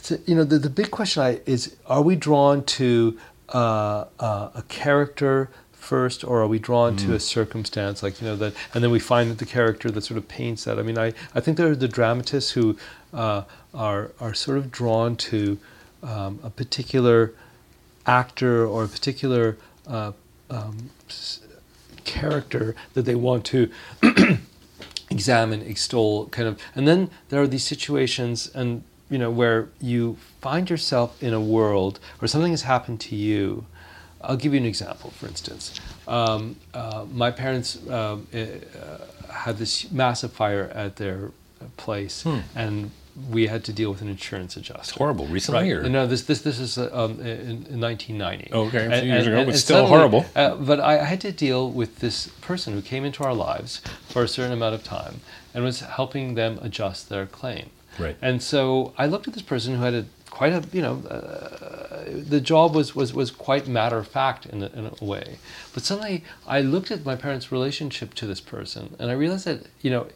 [0.08, 3.18] so, you know, the, the big question I, is are we drawn to
[3.50, 7.06] uh, uh, a character first, or are we drawn mm.
[7.06, 10.00] to a circumstance like you know that, and then we find that the character that
[10.00, 10.78] sort of paints that.
[10.78, 12.78] I mean, I, I think there are the dramatists who
[13.12, 13.42] uh,
[13.74, 15.58] are are sort of drawn to
[16.02, 17.34] um, a particular
[18.06, 20.12] actor or a particular uh,
[20.48, 20.88] um,
[22.04, 23.70] character that they want to
[25.10, 30.16] examine, extol, kind of, and then there are these situations and you know, where you
[30.40, 33.64] find yourself in a world where something has happened to you
[34.20, 35.10] I'll give you an example.
[35.12, 38.46] For instance, um, uh, my parents um, uh,
[39.32, 41.30] had this massive fire at their
[41.76, 42.90] place, and
[43.30, 44.80] we had to deal with an insurance adjuster.
[44.80, 45.26] It's horrible.
[45.26, 45.88] Recently, or?
[45.88, 48.52] No, this this this is uh, um, in, in 1990.
[48.52, 50.26] Okay, a few And- years and- ago, but still suddenly, horrible.
[50.34, 53.80] Uh, but I, I had to deal with this person who came into our lives
[54.08, 55.20] for a certain amount of time
[55.54, 57.70] and was helping them adjust their claim.
[57.98, 58.16] Right.
[58.22, 62.04] And so I looked at this person who had a quite a you know uh,
[62.06, 65.38] the job was was was quite matter of fact in a, in a way,
[65.74, 69.66] but suddenly I looked at my parents' relationship to this person and I realized that
[69.80, 70.06] you know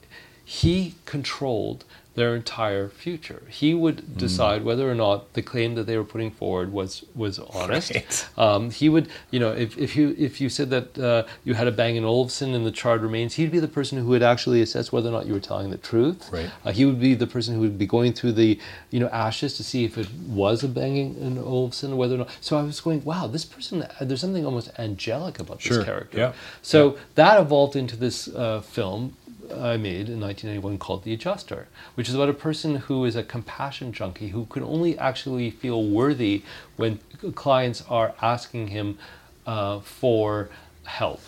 [0.45, 3.42] he controlled their entire future.
[3.48, 4.18] He would Mm.
[4.18, 7.92] decide whether or not the claim that they were putting forward was was honest.
[7.94, 8.29] Right.
[8.37, 11.66] Um, he would, you know, if, if you if you said that uh, you had
[11.66, 14.61] a Bang and Olufsen and the charred remains, he'd be the person who would actually
[14.61, 16.29] assess whether or not you were telling the truth.
[16.31, 16.51] Right.
[16.64, 18.59] Uh, he would be the person who would be going through the,
[18.90, 22.29] you know, ashes to see if it was a Bang and Olufsen, whether or not.
[22.42, 23.87] So I was going, wow, this person.
[24.01, 26.18] There's something almost angelic about Sure, this character.
[26.18, 29.16] yeah, So that evolved into this uh, film
[29.53, 33.23] I made in 1991 called The Adjuster, which is about a person who is a
[33.23, 36.43] compassion junkie who can only actually feel worthy
[36.77, 36.99] when
[37.35, 38.99] clients are asking him
[39.47, 40.51] uh, for
[40.85, 41.21] help.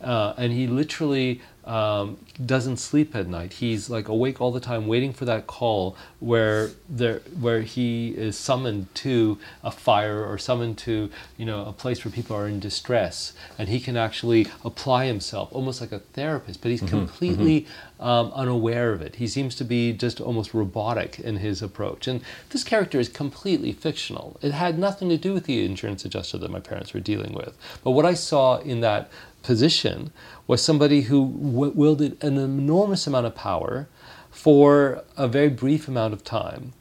[0.00, 3.54] Uh, and he literally um, doesn't sleep at night.
[3.54, 8.36] He's like awake all the time, waiting for that call where there, where he is
[8.36, 12.60] summoned to a fire or summoned to, you know, a place where people are in
[12.60, 16.60] distress, and he can actually apply himself, almost like a therapist.
[16.60, 17.66] But he's completely
[18.00, 19.16] um, unaware of it.
[19.16, 22.08] He seems to be just almost robotic in his approach.
[22.08, 22.20] And
[22.50, 24.36] this character is completely fictional.
[24.42, 27.56] It had nothing to do with the insurance adjuster that my parents were dealing with.
[27.84, 29.10] But what I saw in that
[29.42, 30.12] position
[30.46, 33.88] was somebody who w- wielded an enormous amount of power
[34.30, 36.72] for a very brief amount of time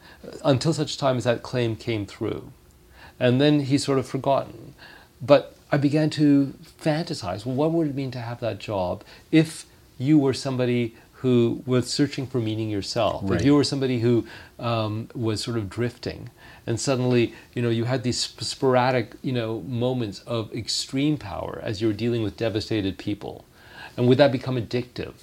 [0.43, 2.52] until such time as that claim came through.
[3.19, 4.74] And then he's sort of forgotten.
[5.21, 9.65] But I began to fantasize well, what would it mean to have that job if
[9.97, 13.21] you were somebody who was searching for meaning yourself?
[13.24, 13.39] Right.
[13.39, 14.26] If you were somebody who
[14.58, 16.30] um, was sort of drifting
[16.67, 21.60] and suddenly you know you had these sp- sporadic you know moments of extreme power
[21.63, 23.45] as you were dealing with devastated people.
[23.97, 25.13] And would that become addictive?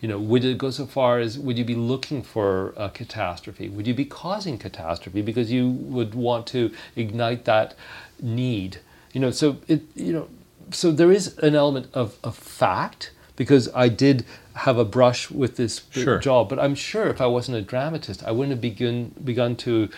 [0.00, 3.68] You know would it go so far as would you be looking for a catastrophe?
[3.68, 7.74] Would you be causing catastrophe because you would want to ignite that
[8.20, 8.78] need?
[9.12, 10.28] You know so it you know
[10.70, 14.24] so there is an element of, of fact because I did
[14.54, 16.18] have a brush with this Sure.
[16.18, 19.88] job but I'm sure if I wasn't a dramatist I wouldn't have begun begun to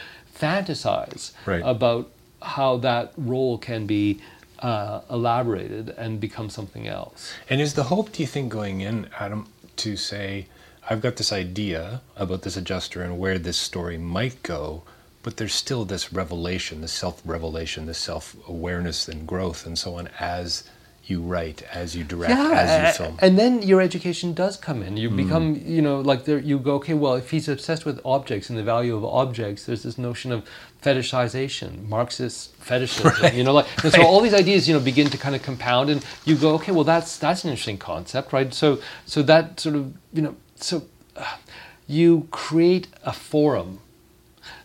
[0.41, 1.63] fantasize Right.
[1.65, 2.11] about
[2.43, 4.21] how that role can be
[4.61, 7.33] uh, elaborated and become something else.
[7.49, 10.47] And is the hope, do you think, going in, Atom, to say,
[10.89, 14.83] I've got this idea about this adjuster and where this story might go,
[15.23, 19.97] but there's still this revelation, this self revelation, this self awareness and growth and so
[19.97, 20.65] on as
[21.11, 23.19] you write, as you direct, as you film?
[23.21, 24.97] and then your education does come in.
[24.97, 28.49] You become, you know, like there, you go, okay, well, if he's obsessed with objects
[28.49, 30.49] and the value of objects, there's this notion of
[30.83, 35.19] fetishization, Marxist fetishism, you know, like and so all these ideas, you know, begin to
[35.19, 38.55] kind of compound, and you go, okay, well, that's that's an interesting concept, right?
[38.55, 40.85] So so that sort of, you know, so
[41.17, 41.37] uh,
[41.87, 43.81] you create a forum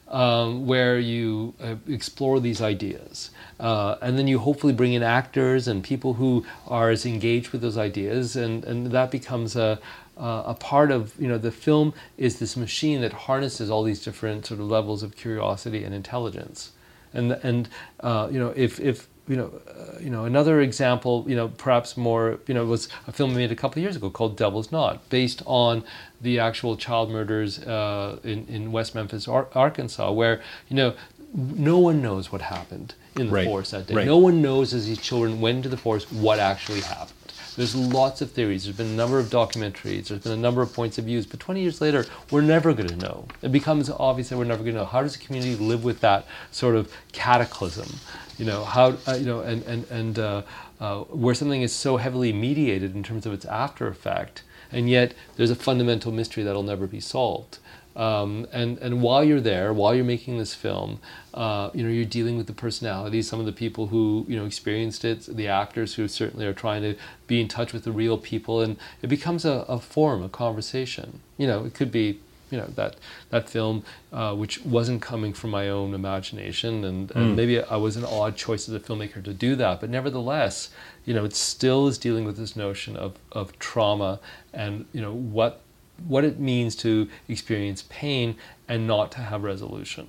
[0.07, 3.31] um, where you uh, explore these ideas.
[3.59, 7.61] Uh, and then you hopefully bring in actors and people who are as engaged with
[7.61, 9.79] those ideas, and, and that becomes a,
[10.17, 14.03] uh, a part of, you know, the film is this machine that harnesses all these
[14.03, 16.71] different sort of levels of curiosity and intelligence.
[17.13, 17.69] And, and
[18.01, 21.97] uh, you know, if, if you know, uh, you know, another example, you know, perhaps
[21.97, 25.09] more, you know, was a film made a couple of years ago called Devil's Knot,
[25.09, 25.83] based on
[26.21, 30.93] the actual child murders uh, in, in West Memphis, Ar- Arkansas, where, you know,
[31.33, 33.95] no one knows what happened in the Right, forest that day.
[33.95, 34.05] right.
[34.05, 37.11] No one knows as these children went into the forest what actually happened.
[37.57, 38.65] There's lots of theories.
[38.65, 40.09] There's been a number of documentaries.
[40.09, 41.25] There's been a number of points of views.
[41.25, 43.27] But 20 years later, we're never going to know.
[43.41, 44.85] It becomes obvious that we're never going to know.
[44.85, 47.87] How does the community live with that sort of cataclysm?
[48.37, 50.41] You know how uh, you know and and and uh,
[50.79, 55.13] uh, where something is so heavily mediated in terms of its after effect, and yet
[55.37, 57.59] there's a fundamental mystery that'll never be solved.
[57.95, 60.99] Um, and and while you're there, while you're making this film,
[61.33, 64.45] uh, you know you're dealing with the personalities, some of the people who you know
[64.45, 66.95] experienced it, the actors who certainly are trying to
[67.27, 71.21] be in touch with the real people, and it becomes a, a forum, a conversation.
[71.37, 72.19] You know, it could be
[72.55, 72.95] you know that
[73.31, 77.97] that film uh, which wasn't coming from my own imagination, and, and maybe I was
[77.97, 80.69] an odd choice as a filmmaker to do that, but nevertheless,
[81.05, 84.19] you know, it still is dealing with this notion of of trauma
[84.53, 85.59] and you know what
[86.07, 88.35] what it means to experience pain
[88.69, 90.07] and not to have resolution.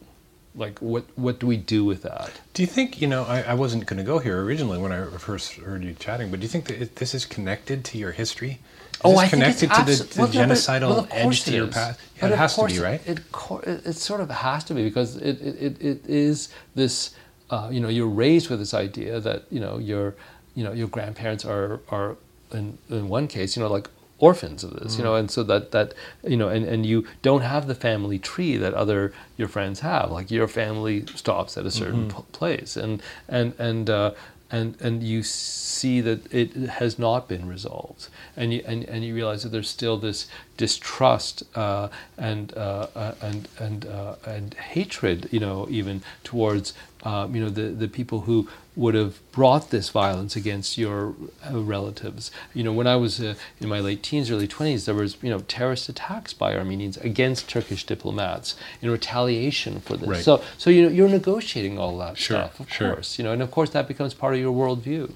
[0.55, 2.41] like what what do we do with that?
[2.55, 5.05] Do you think, you know, I, I wasn't going to go here originally when I
[5.19, 8.13] first heard you chatting, but do you think that it, this is connected to your
[8.13, 8.61] history?
[9.05, 11.09] Oh, this I think it's connected to the, abso- the well, no, but- genocidal well,
[11.11, 12.01] edge to your past?
[12.17, 13.01] Yeah, it has to be, right?
[13.07, 17.15] It, it, it, sort of has to be because it, it, it, is this,
[17.51, 20.15] uh, you know, you're raised with this idea that, you know, your,
[20.55, 22.17] you know, your grandparents are, are
[22.53, 25.73] in, in one case, you know, like orphans of this, you know, and so that,
[25.73, 25.93] that,
[26.25, 30.11] you know, and, and you don't have the family tree that other, your friends have.
[30.11, 34.13] Like your family stops at a certain p- place and, and, and, uh,
[34.51, 39.15] and and you see that it has not been resolved, and you and, and you
[39.15, 45.29] realize that there's still this distrust uh, and uh, uh, and and uh, and hatred,
[45.33, 46.75] you know, even towards
[47.09, 48.49] um, you know the the people who
[48.83, 51.15] would have brought this violence against your
[51.49, 52.31] uh, relatives.
[52.53, 55.31] You know, when I was uh, in my late teens, early twenties, there was you
[55.31, 60.09] know terrorist attacks by Armenians against Turkish diplomats in retaliation for this.
[60.09, 60.25] Right.
[60.29, 62.93] So so you know you're negotiating all that Sure, stuff, of sure.
[62.95, 63.19] course.
[63.19, 65.13] You know, and of course that becomes part of your worldview.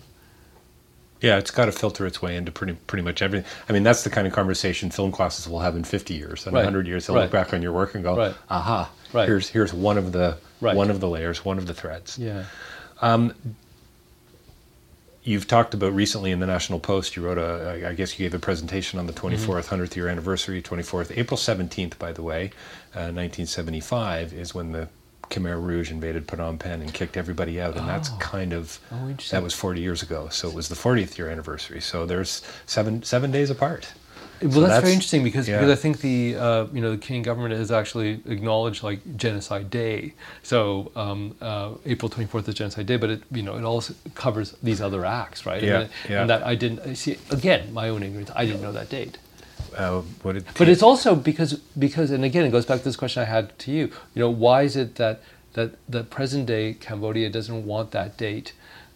[1.20, 3.46] Yeah, it's got to filter its way into pretty pretty much everything.
[3.68, 6.46] I mean, that's the kind of conversation film classes will have in 50 years.
[6.46, 7.22] and Right, 100 years, they'll right.
[7.24, 8.34] look back on your work and go, Right.
[8.48, 9.26] "Aha, Right.
[9.28, 10.76] here's here's one of the Right.
[10.76, 12.44] one of the layers, one of the threads." Yeah.
[15.22, 17.14] You've talked about recently in the National Post.
[17.14, 19.50] You wrote a, I guess you gave a presentation on the Mm-hmm.
[19.50, 22.46] 24th, 100th year anniversary, 24th, April 17th, by the way,
[22.94, 24.88] uh, 1975 is when the
[25.28, 29.42] Khmer Rouge invaded Phnom Penh and kicked everybody out, and that's kind of Oh, that
[29.42, 30.28] was 40 years ago.
[30.30, 31.80] So it was the 40th year anniversary.
[31.82, 33.92] So there's seven seven days apart.
[34.42, 35.58] Well, So that's, that's- very interesting because yeah.
[35.58, 39.70] because I think the uh, you know the Kenyan government has actually acknowledged like Genocide
[39.70, 40.14] Day.
[40.42, 43.94] So um, uh, April twenty fourth is Genocide Day, but it you know it also
[44.14, 45.62] covers these other acts, right?
[45.62, 46.20] Yeah, and, yeah.
[46.22, 48.30] and that I didn't I see again my own ignorance.
[48.34, 49.18] I didn't know that date.
[49.76, 52.96] Uh, what did But it's also because because and again it goes back to this
[52.96, 53.84] question I had to you.
[54.14, 55.22] You know why is it that
[55.52, 58.52] that that present day Cambodia doesn't want that date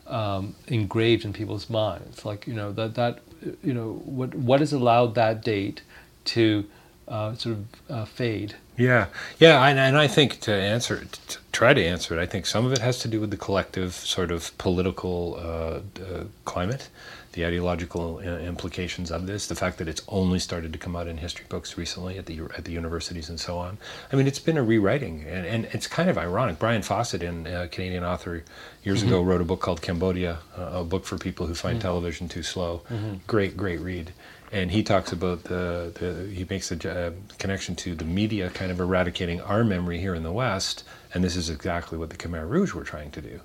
[0.07, 2.25] um, engraved in people's minds?
[2.25, 3.21] Like you know that that
[3.63, 5.83] you know what what has allowed that date
[6.27, 6.65] to
[7.09, 8.55] uh, sort of uh, fade?
[8.77, 9.07] Yeah,
[9.39, 12.45] yeah, and, and I think to answer, it, to try to answer it, I think
[12.45, 16.89] some of it has to do with the collective sort of political uh, uh, climate,
[17.35, 21.07] the ideological uh, implications of this, the fact that it's only started to come out
[21.07, 23.79] in history books recently at the at the universities and so on.
[24.13, 26.59] I mean, it's been a rewriting, and, and it's kind of ironic.
[26.59, 28.45] Brian Fawcett, in a Canadian author,
[28.83, 32.29] years ago wrote a book called Cambodia, uh, a book for people who find television
[32.29, 32.83] too slow.
[33.27, 34.13] Great, great read
[34.53, 38.71] and he talks about the, the he makes a uh, connection to the media kind
[38.71, 42.49] of eradicating our memory here in the West, and this is exactly what the Khmer
[42.49, 43.41] Rouge were trying to do.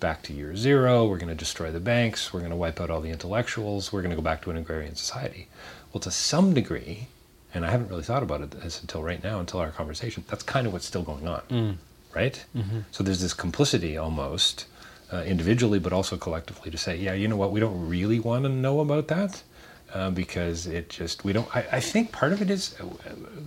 [0.00, 2.88] Back to year zero, we're going to destroy the banks, we're going to wipe out
[2.90, 5.46] all the intellectuals, we're going to go back to an agrarian society.
[5.92, 7.08] Well, to some degree,
[7.52, 10.42] and I haven't really thought about it this until right now, until our conversation, that's
[10.42, 11.78] kind of what's still going on,
[12.14, 12.42] right?
[12.92, 14.64] So there's this complicity almost,
[15.12, 18.44] uh, individually but also collectively, to say, yeah, you know what, we don't really want
[18.44, 19.42] to know about that
[19.92, 21.54] uh, because it just we don't.
[21.54, 22.86] I, I think part of it is uh,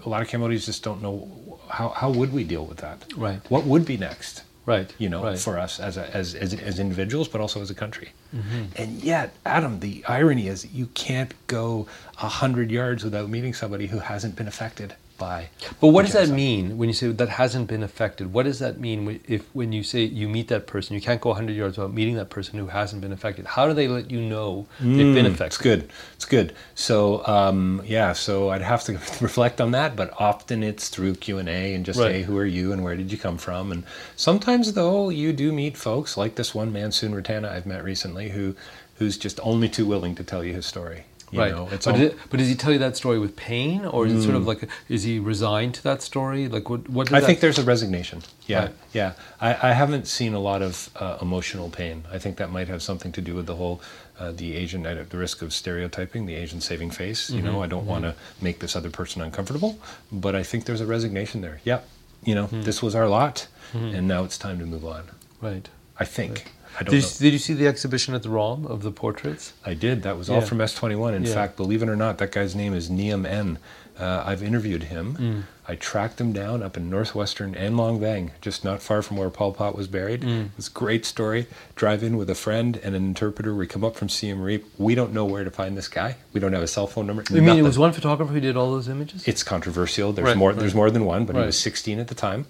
[0.06, 3.06] a lot of Cambodians just don't know how how would we deal with that.
[3.18, 3.40] Right.
[3.50, 4.44] What would be next?
[4.66, 4.94] Right.
[4.98, 5.38] You know, Right.
[5.40, 8.12] for us as, a, as as as individuals, but also as a country.
[8.34, 8.64] Mm-hmm.
[8.78, 11.88] And yet, Atom, the irony is you can't go
[12.22, 15.50] a hundred yards without meeting somebody who hasn't been affected by.
[15.80, 18.34] But what does that mean when you say that hasn't been affected?
[18.34, 21.30] What does that mean if when you say you meet that person, you can't go
[21.30, 23.46] 100 yards without meeting that person who hasn't been affected?
[23.46, 25.46] How do they let you know they've been Mm, affected?
[25.46, 25.90] It's good.
[26.16, 26.54] It's good.
[26.76, 31.38] So um, yeah, so I'd have to reflect on that, but often it's through Q
[31.38, 32.12] and A and just Right.
[32.16, 33.72] hey, who are you and where did you come from?
[33.72, 33.84] And
[34.16, 38.30] sometimes though, you do meet folks like this one man, Soon Ratana, I've met recently,
[38.30, 38.56] who
[38.98, 41.04] who's just only too willing to tell you his story.
[41.34, 41.52] You right.
[41.52, 44.06] know, it's but, al- it, but does he tell you that story with pain, or
[44.06, 46.48] is it sort of like, a, is he resigned to that story?
[46.48, 46.88] Like what?
[46.90, 47.12] What?
[47.12, 48.22] I that, think there's a resignation.
[48.46, 48.76] Yeah, Right.
[48.94, 49.14] yeah.
[49.42, 52.04] I, I haven't seen a lot of uh, emotional pain.
[52.12, 53.82] I think that might have something to do with the whole
[54.20, 57.30] uh, the Asian at the risk of stereotyping the Asian saving face.
[57.32, 59.80] You know, I don't want to make this other person uncomfortable,
[60.12, 61.62] but I think there's a resignation there.
[61.64, 61.88] Yep.
[62.24, 65.04] You know, this was our lot, and now it's time to move on.
[65.42, 65.68] right.
[66.00, 66.52] I think.
[66.80, 69.54] I don't Did you, did you see the exhibition at the ROM of the portraits?
[69.66, 70.04] I did.
[70.04, 71.14] That was all from S21.
[71.16, 71.34] In Yeah.
[71.34, 73.60] fact, believe it or not, that guy's name is Nhem En.
[74.00, 75.16] Uh, I've interviewed him.
[75.20, 75.44] Mm.
[75.66, 79.54] I tracked them down up in northwestern Anlong Veng, just not far from where Pol
[79.54, 80.22] Pot was buried.
[80.22, 80.50] Mm.
[80.58, 81.48] It's a great story.
[81.76, 83.56] Drive in with a friend and an interpreter.
[83.56, 84.66] We come up from Siem Reap.
[84.78, 86.18] We don't know where to find this guy.
[86.34, 87.24] We don't have a cell phone number.
[87.30, 89.26] You mean it was one photographer who did all those images?
[89.28, 90.12] It's controversial.
[90.12, 90.50] There's Right, more.
[90.50, 90.60] right.
[90.60, 91.44] There's more than one, but he Right.
[91.46, 91.48] Mm.
[91.48, 92.46] was 16 at the time,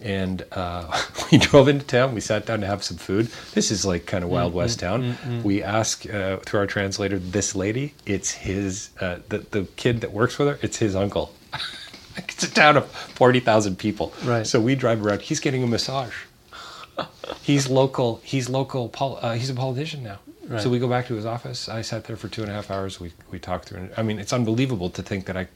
[0.00, 1.00] and uh,
[1.32, 2.14] we drove into town.
[2.14, 3.28] We sat down to have some food.
[3.54, 5.16] This is like kind of Mm, Wild West town.
[5.42, 7.94] We ask uh, through our translator, this lady.
[8.06, 8.90] It's his.
[9.00, 10.58] Uh, the the kid that works with her.
[10.62, 11.32] It's his uncle.
[12.28, 14.12] It's a town of forty thousand people.
[14.24, 14.46] Right.
[14.46, 15.22] So we drive around.
[15.22, 16.14] He's getting a massage.
[17.42, 18.20] he's local.
[18.24, 18.88] He's local.
[18.88, 20.18] Pol- uh, he's a politician now.
[20.46, 20.60] Right.
[20.60, 21.68] So we go back to his office.
[21.68, 23.00] I sat there for two and a half hours.
[23.00, 23.88] We we talked through.
[23.96, 25.48] I mean, it's unbelievable to think that I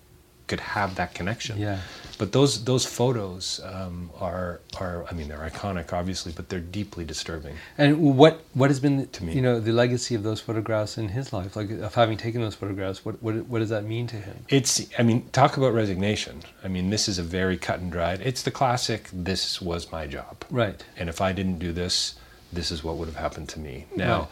[0.46, 1.58] could have that connection.
[1.58, 1.80] Yeah.
[2.18, 7.04] But those those photos um, are are I mean they're iconic obviously, but they're deeply
[7.04, 7.56] disturbing.
[7.76, 9.34] And what what has been To me.
[9.34, 12.54] you know the legacy of those photographs in his life, like of having taken those
[12.54, 13.04] photographs?
[13.04, 14.44] What what what does that mean to him?
[14.48, 16.40] It's I mean talk about resignation.
[16.64, 18.20] I mean this is a very cut and dried.
[18.22, 19.10] It's the classic.
[19.12, 20.44] This was my job.
[20.50, 20.82] Right.
[20.96, 22.14] And if I didn't do this,
[22.50, 23.84] this is what would have happened to me.
[23.94, 24.26] Now, uh,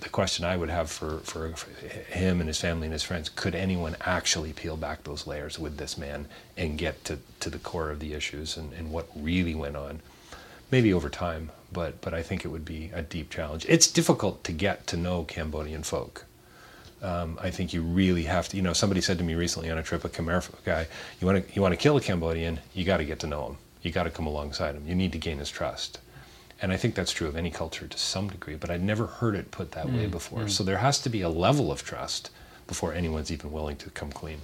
[0.00, 1.70] the question I would have for, for, for
[2.12, 5.76] him and his family and his friends could anyone actually peel back those layers with
[5.76, 6.26] this man
[6.56, 10.00] and get to, to the core of the issues and, and what really went on?
[10.70, 13.66] Maybe over time, but, but I think it would be a deep challenge.
[13.68, 16.24] It's difficult to get to know Cambodian folk.
[17.02, 18.56] Um, I think you really have to.
[18.56, 20.86] You know, somebody said to me recently on a trip, a Khmer guy,
[21.20, 23.48] you want to you want to kill a Cambodian, you got to get to know
[23.48, 23.56] him.
[23.82, 24.86] You got to come alongside him.
[24.86, 25.98] You need to gain his trust.
[26.62, 29.34] And I think that's true of any culture to some degree, but I'd never heard
[29.34, 30.48] it put that Mm, way before.
[30.48, 32.30] So there has to be a level of trust
[32.66, 34.38] before anyone's even willing to come clean.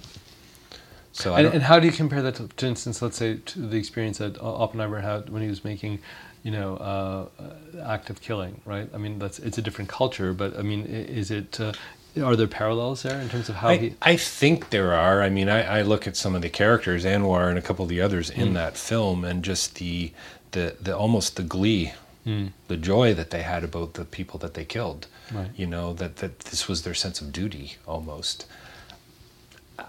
[1.13, 3.77] So And, and how do you compare that to, to instance, let's say, to the
[3.77, 5.99] experience that Oppenheimer had when he was making,
[6.43, 8.89] you know, uh, uh, Act of Killing, right?
[8.93, 11.59] I mean, that's it's a different culture, but I mean, is it?
[11.59, 11.73] Uh,
[12.21, 13.95] are there parallels there in terms of how I, he?
[14.01, 15.21] I think there are.
[15.21, 17.89] I mean, I, I look at some of the characters, Anwar and a couple of
[17.89, 18.37] the others Mm.
[18.37, 20.11] in that film, and just the,
[20.51, 21.93] the, the almost the glee,
[22.23, 22.51] Mm.
[22.67, 25.07] the joy that they had about the people that they killed.
[25.33, 25.49] Right.
[25.55, 28.45] You know that that this was their sense of duty almost.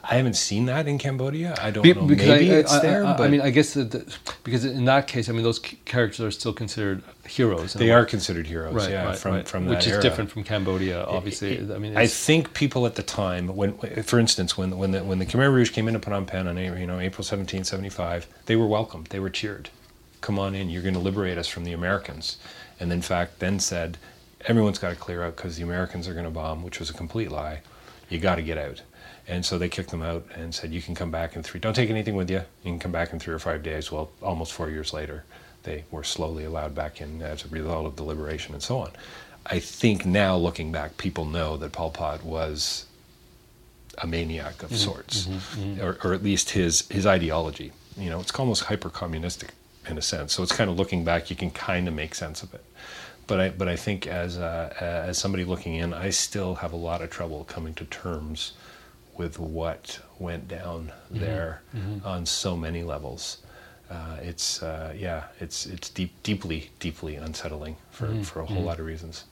[0.03, 1.55] I haven't seen that in Cambodia.
[1.61, 2.07] I don't Be- know.
[2.07, 4.87] Maybe I, it's I, there, I, but I mean, I guess that the, because in
[4.87, 7.75] that case, I mean, those characters are still considered heroes.
[7.75, 8.75] they are considered heroes.
[8.75, 9.47] right, yeah, right, from right.
[9.49, 10.03] from which is era.
[10.03, 11.59] different from Cambodia, obviously.
[11.59, 15.19] I mean, I think people at the time, when, for instance, when when the when
[15.19, 18.67] the Khmer Rouge came into Phnom Penh on you know April 17, 75, they were
[18.67, 19.09] welcomed.
[19.09, 19.69] They were cheered.
[20.23, 20.71] Come on in.
[20.71, 22.39] You're going to liberate us from the Americans.
[22.81, 23.99] And in fact, then said,
[24.47, 26.95] everyone's got to clear out because the Americans are going to bomb, which was a
[26.95, 27.61] complete lie.
[28.09, 28.81] You got to get out.
[29.29, 31.61] And so they kicked them out and said, you can come back in three.
[31.61, 32.43] Don't take anything with you.
[32.65, 33.93] You can come back in three or five days.
[33.93, 35.25] Well, almost four years later,
[35.63, 38.91] they were slowly allowed back in as a result of the liberation and so on.
[39.47, 42.87] I think now, looking back, people know that Pol Pot was
[43.99, 44.77] a maniac of mm-hmm.
[44.77, 45.63] sorts, mm-hmm.
[45.63, 45.83] Mm-hmm.
[45.83, 47.73] Or, or at least his his ideology.
[47.97, 49.51] You know, it's almost hyper communistic
[49.89, 50.33] in a sense.
[50.33, 52.65] So it's kind of looking back, you can kind of make sense of it.
[53.27, 54.75] But I but I think as uh,
[55.09, 58.53] as somebody looking in, I still have a lot of trouble coming to terms
[59.17, 61.63] with what went down there
[62.05, 63.39] on so many levels.
[63.91, 68.81] Uh, it's uh, yeah, it's it's deep, deeply, deeply unsettling for, for a whole lot
[68.81, 69.25] of reasons.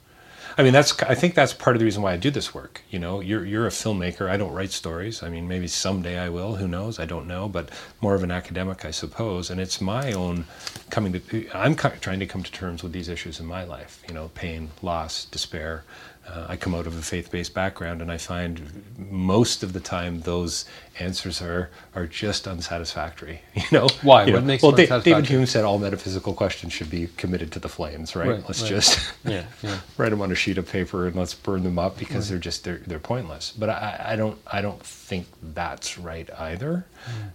[0.57, 2.81] I mean, that's I think that's part of the reason why I do this work.
[2.89, 4.29] You know, you're you're a filmmaker.
[4.29, 5.23] I don't write stories.
[5.23, 6.55] I mean, maybe someday I will.
[6.55, 6.99] Who knows?
[6.99, 7.47] I don't know.
[7.47, 7.69] But
[8.01, 9.49] more of an academic, I suppose.
[9.49, 10.45] And it's my own
[10.89, 11.49] coming to.
[11.53, 14.03] I'm trying to come to terms with these issues in my life.
[14.07, 15.83] You know, pain, loss, despair.
[16.27, 20.21] Uh, I come out of a faith-based background, and I find most of the time
[20.21, 20.65] those
[20.99, 23.41] answers are are just unsatisfactory.
[23.55, 24.25] You know Why?
[24.25, 27.51] You What know, makes well, Da- David Hume said all metaphysical questions should be committed
[27.53, 28.15] to the flames.
[28.15, 28.29] Right?
[28.29, 28.69] Right, Let's right.
[28.69, 29.79] just yeah, yeah.
[29.97, 32.63] write them on a sheet of paper and let's burn them up because they're just
[32.63, 36.85] they're, they're pointless but I, I don't i don't think that's right either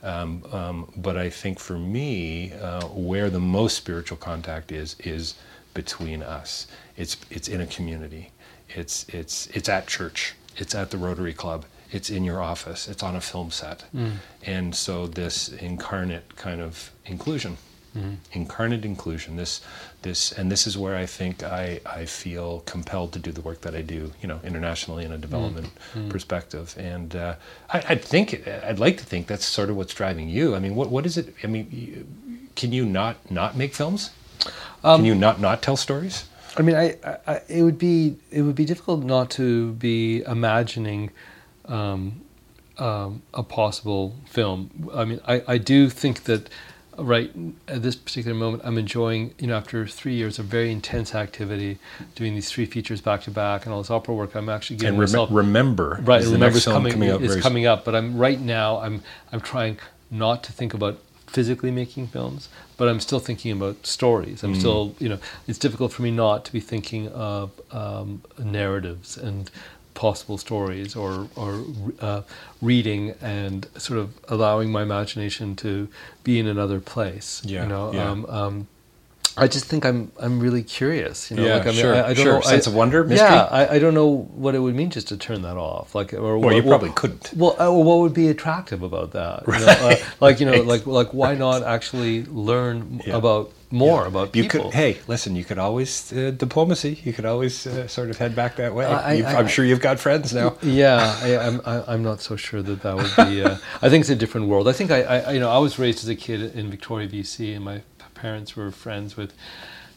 [0.02, 5.34] um, um, but i think for me uh, where the most spiritual contact is is
[5.74, 6.66] between us
[6.96, 8.30] it's it's in a community
[8.70, 10.34] it's it's it's at church.
[10.56, 11.64] It's at the rotary club.
[11.92, 12.88] It's in your office.
[12.88, 13.84] It's on a film set.
[13.94, 14.12] Mm.
[14.44, 17.58] And so this incarnate kind of inclusion
[17.96, 18.14] mm-hmm.
[18.32, 19.60] incarnate inclusion this
[20.02, 23.60] this and this is where i think i i feel compelled to do the work
[23.62, 26.06] that i do you know internationally in a development mm.
[26.06, 26.10] Mm.
[26.10, 26.74] perspective.
[26.78, 27.36] And uh,
[27.70, 30.54] I, i think i'd like to think that's sort of what's driving you.
[30.54, 34.10] I mean what what is it i mean can you not not make films?
[34.84, 36.24] Um, can you not not tell stories
[36.56, 36.96] I mean, I,
[37.26, 41.10] I, it would be it would be difficult not to be imagining
[41.66, 42.22] um,
[42.78, 44.90] um, a possible film.
[44.94, 46.48] I mean, I, I do think that
[46.98, 47.30] right
[47.68, 49.34] at this particular moment, I'm enjoying.
[49.38, 51.78] You know, after three years of very intense activity,
[52.14, 54.94] doing these three features back to back and all this opera work, I'm actually giving
[54.94, 56.22] and rem- myself remember right.
[56.22, 57.84] is remember, film coming, coming out it's coming up.
[57.84, 58.78] But I'm right now.
[58.78, 59.02] I'm
[59.32, 59.78] I'm trying
[60.10, 64.42] not to think about physically making films, but I'm still thinking about stories.
[64.42, 64.44] Mm.
[64.44, 69.16] I'm still, you know, it's difficult for me not to be thinking of um, narratives
[69.16, 69.50] and
[69.94, 71.64] possible stories or or
[72.00, 72.22] uh,
[72.60, 75.88] reading and sort of allowing my imagination to
[76.22, 77.42] be in another place.
[77.44, 77.92] Yeah, you know.
[77.92, 78.10] yeah.
[78.10, 78.68] Um, um,
[79.38, 81.30] I just think I'm I'm really curious.
[81.30, 82.32] You know, Yeah, like, I mean, sure, I, I don't sure.
[82.34, 82.40] know.
[82.40, 83.28] Sense I, of wonder, mystery?
[83.28, 85.94] Yeah, I, I don't know what it would mean just to turn that off.
[85.94, 87.32] Like, or Well, you what- probably couldn't.
[87.36, 89.42] Well, uh, what would be attractive about that?
[89.46, 93.16] You know, uh, like you know, like like why not actually learn Yeah.
[93.16, 94.66] about more about You people?
[94.70, 95.34] could, hey, listen.
[95.34, 97.00] You could always uh, diplomacy.
[97.04, 98.86] You could always uh, sort of head back that way.
[98.86, 100.56] I, I'm sure you've got friends now.
[100.62, 101.60] Yeah, I, I'm.
[101.66, 103.42] I, I'm not so sure that that would be.
[103.42, 104.68] Uh, I think it's a different world.
[104.68, 107.56] I think I, I, you know, I was raised as a kid in Victoria, BC,
[107.56, 107.82] and my
[108.16, 109.32] parents were friends with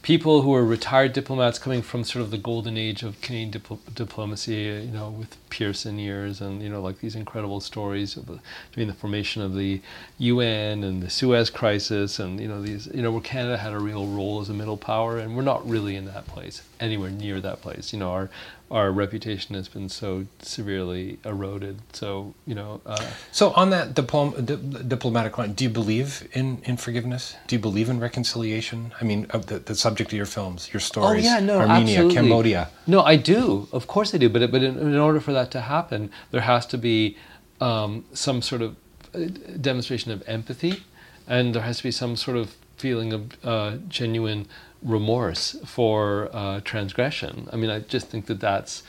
[0.01, 3.79] people who were retired diplomats coming from sort of the golden age of Canadian dipl-
[3.93, 4.69] diplomacy.
[4.69, 8.39] uh, You know, with Pearson years, and you know, like these incredible stories of the,
[8.71, 9.81] during the formation of the
[10.17, 13.79] UN and the Suez Crisis, and you know, these, you know, where Canada had a
[13.79, 17.41] real role as a middle power, and we're not really in that place, anywhere near
[17.41, 17.91] that place.
[17.91, 18.29] You know, our
[18.71, 21.79] our reputation has been so severely eroded.
[21.93, 26.61] So you know, uh, So on that diplom- di- diplomatic line, do you believe in,
[26.65, 27.35] in forgiveness?
[27.47, 28.91] Do you believe in reconciliation?
[29.01, 31.81] I mean, of the, the subject of your films, your stories, Oh yeah, no, Armenia,
[31.95, 32.15] absolutely.
[32.15, 32.69] Cambodia.
[32.85, 33.67] No, I do.
[33.71, 34.29] Of course, I do.
[34.29, 37.17] But but in, in order for that to happen, there has to be
[37.61, 38.75] um, some sort of
[39.15, 39.19] uh,
[39.59, 40.83] demonstration of empathy,
[41.27, 44.47] and there has to be some sort of feeling of uh, genuine
[44.83, 47.49] remorse for uh, transgression.
[47.51, 48.83] I mean, I just think that that's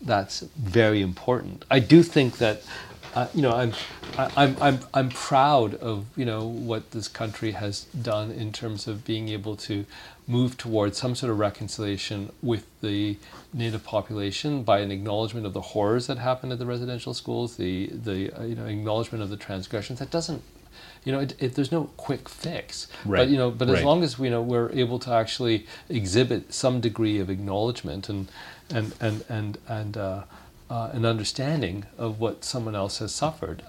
[0.00, 1.64] that's very important.
[1.70, 2.62] I do think that.
[3.14, 3.72] Uh, you know, I'm,
[4.18, 8.86] I, I'm, I'm, I'm proud of you know what this country has done in terms
[8.86, 9.86] of being able to
[10.28, 13.16] move towards some sort of reconciliation with the
[13.52, 17.86] native population by an acknowledgement of the horrors that happened at the residential schools, the
[17.86, 19.98] the uh, you know acknowledgement of the transgressions.
[19.98, 20.42] That doesn't,
[21.04, 22.88] you know, it, it, there's no quick fix.
[23.04, 26.52] Right, But you know, but as long as we know we're able to actually exhibit
[26.52, 28.30] some degree of acknowledgement and
[28.70, 29.96] and and and and.
[29.96, 30.22] Uh,
[30.70, 33.62] uh, an understanding of what someone else has suffered.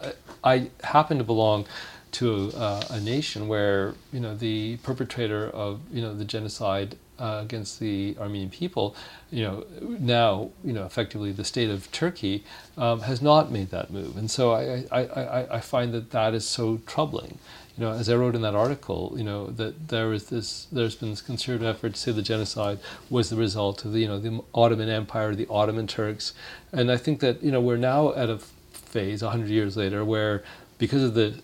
[0.44, 1.66] I, I happen to belong
[2.12, 7.40] to uh, a nation where you know the perpetrator of you know the genocide uh,
[7.44, 8.96] against the Armenian people,
[9.32, 12.44] you know now you know effectively the state of Turkey
[12.78, 16.34] um, has not made that move, and so I, I, I, I find that that
[16.34, 17.38] is so troubling.
[17.78, 20.96] You know, as I wrote in that article, you know that there is this, there's
[20.96, 24.20] been this concerted effort to say the genocide was the result of the, you know,
[24.20, 26.34] the Ottoman Empire, the Ottoman Turks,
[26.74, 28.40] and I think that you know we're now at a
[28.72, 30.44] phase, hundred years later, where
[30.78, 31.36] because of the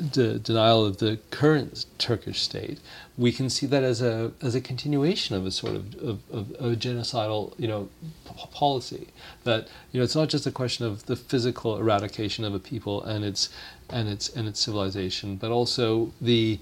[0.00, 2.80] the denial of the current Turkish state,
[3.18, 6.52] we can see that as a as a continuation of a sort of of, of,
[6.52, 7.88] of genocidal you know
[8.26, 9.08] p- policy.
[9.44, 13.02] That you know it's not just a question of the physical eradication of a people
[13.02, 13.50] and its
[13.88, 16.58] and its and its civilization, but also the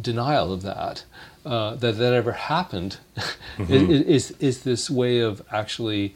[0.00, 1.04] denial of that
[1.44, 2.98] uh, that that ever happened
[3.68, 4.00] is,
[4.30, 6.14] is is this way of actually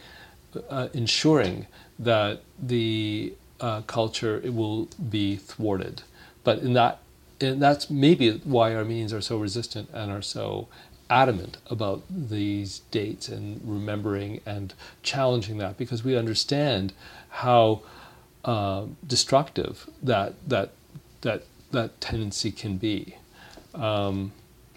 [0.70, 1.66] uh, ensuring
[1.98, 6.02] that the uh, culture it will be thwarted.
[6.46, 7.00] But in that,
[7.40, 10.68] and that's maybe why Armenians are so resistant and are so
[11.10, 14.72] adamant about these dates and remembering and
[15.02, 16.92] challenging that because we understand
[17.30, 17.82] how
[18.44, 20.70] uh, destructive that that
[21.22, 21.42] that
[21.72, 23.16] that tendency can be,
[23.74, 24.30] um,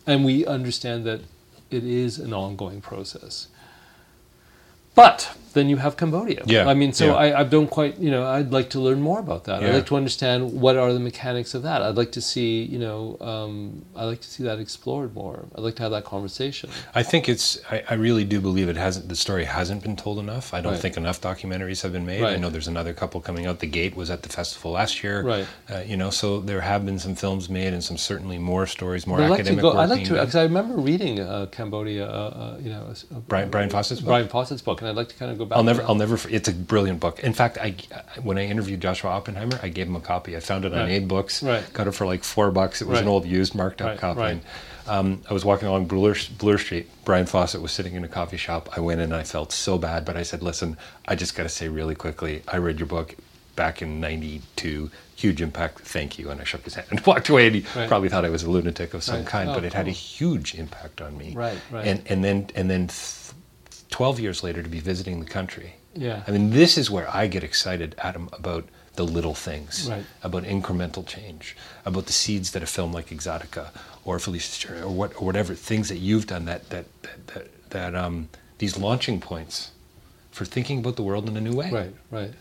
[0.07, 1.21] and we understand that
[1.69, 3.47] it is an ongoing process.
[4.95, 6.41] But then you have Cambodia.
[6.45, 7.13] Yeah, I mean, so yeah.
[7.15, 9.63] I, I don't quite, you know, I'd like to learn more about that.
[9.63, 11.81] I'd like to understand what are the mechanics of that.
[11.81, 15.45] I'd like to see, you know, um, I'd like to see that explored more.
[15.55, 16.69] I'd like to have that conversation.
[16.95, 17.59] I think it's.
[17.71, 19.09] I, I really do believe it hasn't.
[19.09, 20.53] The story hasn't been told enough.
[20.53, 20.81] I don't Right.
[20.81, 22.23] think enough documentaries have been made.
[22.23, 23.59] I know there's another couple coming out.
[23.59, 25.23] The Gate was at the festival last year.
[25.23, 25.47] Right.
[25.69, 29.07] Uh, you know, so there have been some films made and some certainly more stories,
[29.07, 29.69] more I'd like to academic go.
[29.69, 32.07] work I'd like to because I remember reading uh, Cambodia.
[32.07, 32.93] Uh, uh, you know,
[33.27, 34.07] Brian- Brian Fawcett's book?
[34.09, 35.57] Brian Fawcett's book, and I'd like to kind of go back.
[35.57, 35.87] I'll never, that.
[35.89, 36.17] I'll never.
[36.29, 37.19] It's a brilliant book.
[37.19, 37.75] In fact, I
[38.23, 40.37] when I interviewed Joshua Oppenheimer, I gave him a copy.
[40.37, 40.91] I found it on Right.
[40.91, 41.43] Aid Books.
[41.43, 41.63] Right.
[41.73, 42.81] Got it for like four bucks.
[42.81, 44.19] It was an old used marked up Right, copy.
[44.19, 44.31] right.
[44.31, 44.41] And,
[44.87, 46.89] um, I was walking along Bloor, Bloor Street.
[47.05, 48.69] Brian Fawcett was sitting in a coffee shop.
[48.75, 50.77] I went in and I felt so bad, but I said, "Listen,
[51.07, 52.41] I just got to say really quickly.
[52.47, 53.13] I read your book
[53.55, 54.89] back in '92.
[55.15, 55.81] Huge impact.
[55.81, 57.45] Thank you." And I shook his hand and walked away.
[57.47, 57.87] And he Right.
[57.87, 59.27] probably thought I was a lunatic of some Right.
[59.27, 61.33] kind, Oh, but it had a huge impact on me.
[61.35, 61.85] Right, right.
[61.85, 62.89] And and then and then.
[63.89, 66.21] Th- 12 years later to be visiting the country Yeah.
[66.27, 68.65] I mean, this is where I get excited, Atom, about
[68.95, 70.05] the little things, Right.
[70.23, 73.69] about incremental change, about the seeds that a film like Exotica
[74.05, 77.95] or Journey or what or whatever things that you've done that that that that, that
[77.95, 78.29] um,
[78.59, 79.71] these launching points
[80.31, 81.71] for thinking about the world in a new way.
[81.71, 81.93] Right.
[82.11, 82.33] Right.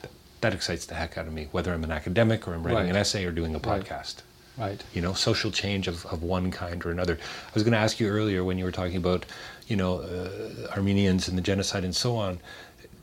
[0.42, 2.90] That excites the heck out of me, whether I'm an academic or I'm writing Right.
[2.90, 3.82] an essay or doing a Right.
[3.84, 4.16] podcast.
[4.58, 4.82] Right.
[4.92, 7.14] You know, social change of, of one kind or another.
[7.14, 9.24] I was going to ask you earlier when you were talking about,
[9.68, 12.40] you know, uh, Armenians and the genocide and so on.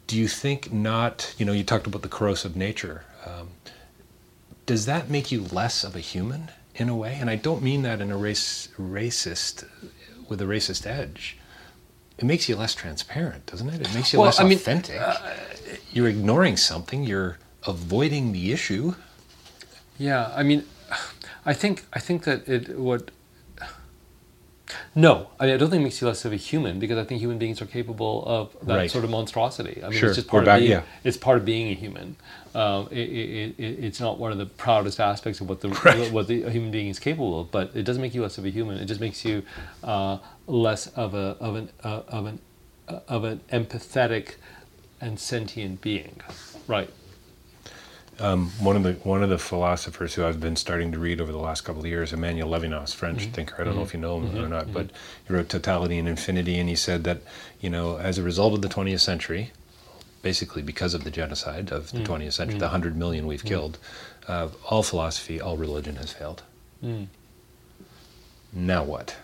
[0.07, 1.34] Do you think not?
[1.38, 3.05] You know, you talked about the corrosive nature.
[3.26, 3.49] Um,
[4.66, 7.18] does that make you less of a human in a way?
[7.20, 9.63] And I don't mean that in a race racist
[10.28, 11.38] with a racist edge,
[12.18, 13.82] it makes you less transparent, doesn't it?
[13.82, 14.99] It makes you Well, less I mean, authentic.
[15.91, 17.03] you're ignoring something.
[17.03, 17.38] You're
[17.68, 18.95] avoiding the issue.
[19.97, 20.66] Yeah, I mean,
[21.45, 23.11] I think I think that it what.
[24.98, 27.04] No, I, mean, I don't think it makes you less of a human because I
[27.04, 28.89] think human beings are capable of that Right.
[28.91, 29.82] sort of monstrosity.
[29.84, 30.72] I mean, Sure, it's just we're part back- of being.
[30.72, 30.82] yeah.
[31.04, 32.16] It's part of being a human.
[32.54, 36.10] Um, it, it, it, it's not one of the proudest aspects of what the Right.
[36.14, 38.50] what the human being is capable of, but it doesn't make you less of a
[38.50, 38.78] human.
[38.78, 39.43] It just makes you
[39.84, 42.39] uh, less of a of an uh, of an
[42.88, 44.36] uh, of an empathetic
[45.02, 46.22] and sentient being.
[46.68, 46.89] Right.
[48.18, 51.38] One of the one of the philosophers who I've been starting to read over the
[51.38, 53.32] last couple of years, Emmanuel Levinas, French Mm-hmm.
[53.32, 53.61] thinker.
[53.61, 54.89] I don't know if you know him or not, but
[55.28, 57.20] he wrote Totality and Infinity, and he said that
[57.59, 59.51] you know, as a result of the 20th century,
[60.22, 61.91] basically because of the genocide of Mm.
[61.91, 63.78] the 20th century, the 100 million we've killed,
[64.28, 66.43] uh, all philosophy, all religion has failed.
[66.84, 67.07] Mm.
[68.53, 69.18] Now what?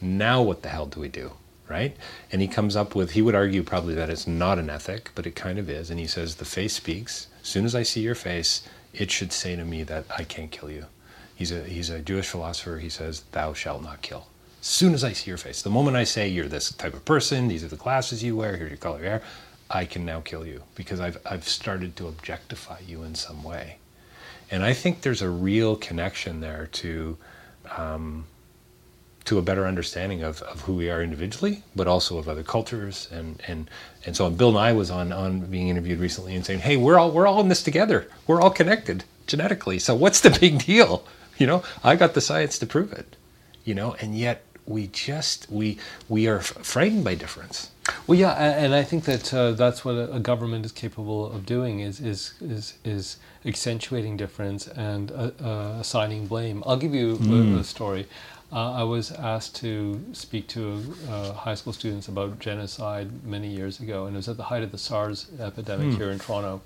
[0.00, 1.32] Now what the hell do we do?
[1.68, 1.96] Right?
[2.32, 5.24] And he comes up with, he would argue probably that it's not an ethic, but
[5.26, 5.88] it kind of is.
[5.88, 7.28] And he says, the face speaks.
[7.50, 8.62] Soon as I see your face,
[8.94, 10.86] it should say to me that I can't kill you.
[11.34, 12.78] He's a, he's a Jewish philosopher.
[12.78, 14.28] He says, thou shalt not kill.
[14.60, 17.04] As soon as I see your face, the moment I say you're this type of
[17.04, 19.22] person, these are the glasses you wear, here's your color of hair,
[19.68, 23.78] I can now kill you because I've, I've started to objectify you in some way.
[24.52, 27.18] And I think there's a real connection there to
[27.76, 28.26] um,
[29.24, 33.08] to a better understanding of, of who we are individually, but also of other cultures.
[33.12, 33.70] And, and,
[34.06, 37.10] and so Bill Nye was on, on being interviewed recently and saying, hey, we're all,
[37.10, 38.08] we're all in this together.
[38.26, 39.78] We're all connected genetically.
[39.78, 41.04] So what's the big deal?
[41.38, 43.16] You know, I got the science to prove it,
[43.64, 47.70] you know, and yet we just, we, we are frightened by difference.
[48.06, 51.80] Well, yeah, and I think that uh, that's what a government is capable of doing
[51.80, 56.62] is is is, is accentuating difference and uh, uh, assigning blame.
[56.66, 58.06] I'll give you a, a story.
[58.52, 63.78] Uh, I was asked to speak to uh, high school students about genocide many years
[63.78, 66.60] ago, and it was at the height of the SARS epidemic here in Toronto.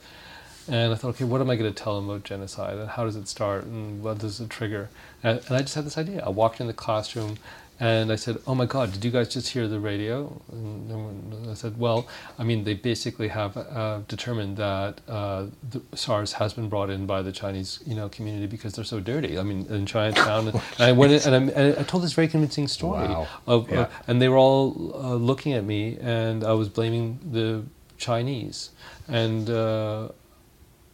[0.66, 3.04] And I thought, okay, what am I going to tell them about genocide, and how
[3.04, 4.88] does it start, and what does it trigger?
[5.22, 6.24] And, and I just had this idea.
[6.24, 7.36] I walked in the classroom,
[7.80, 11.54] and I said, "Oh my God, did you guys just hear the radio?" And I
[11.54, 12.06] said, "Well,
[12.38, 17.06] I mean, they basically have uh, determined that uh, the SARS has been brought in
[17.06, 19.38] by the Chinese, you know, community because they're so dirty.
[19.38, 22.28] I mean, in Chinatown, and, I went in, and, I, and I told this very
[22.28, 23.26] convincing story Wow.
[23.46, 23.80] of, Yeah.
[23.80, 27.64] uh, and they were all uh, looking at me, and I was blaming the
[27.98, 28.70] Chinese,
[29.08, 30.08] and uh,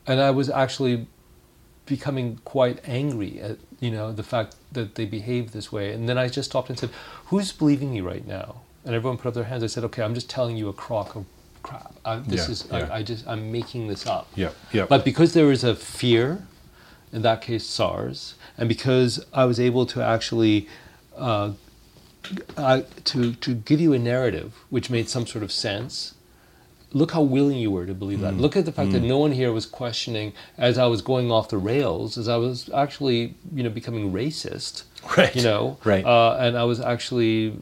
[0.06, 1.06] and I was actually
[1.86, 5.92] becoming quite angry at you know the fact that they behave this way.
[5.92, 6.90] And then i just stopped and said
[7.26, 8.62] who's believing me right now?
[8.84, 9.62] And everyone put up their hands.
[9.62, 11.24] I said okay i'm just telling you a crock of
[11.62, 11.94] crap.
[12.04, 12.88] I, this Yeah, is yeah.
[12.90, 14.28] I, I just i'm making this up.
[14.34, 14.86] Yeah, yeah.
[14.86, 16.46] but because there was a fear
[17.12, 20.68] in that case sars and because i was able to actually
[21.16, 21.52] uh,
[22.56, 26.14] uh, to to give you a narrative which made some sort of sense
[26.92, 28.22] look how willing you were to believe Mm.
[28.22, 28.36] that.
[28.38, 31.48] Look at the fact that no one here was questioning as I was going off
[31.48, 34.82] the rails, as I was actually, you know, becoming racist.
[35.16, 35.34] Right.
[35.34, 35.78] You know.
[35.84, 36.04] Right.
[36.04, 37.56] Uh, and I was actually,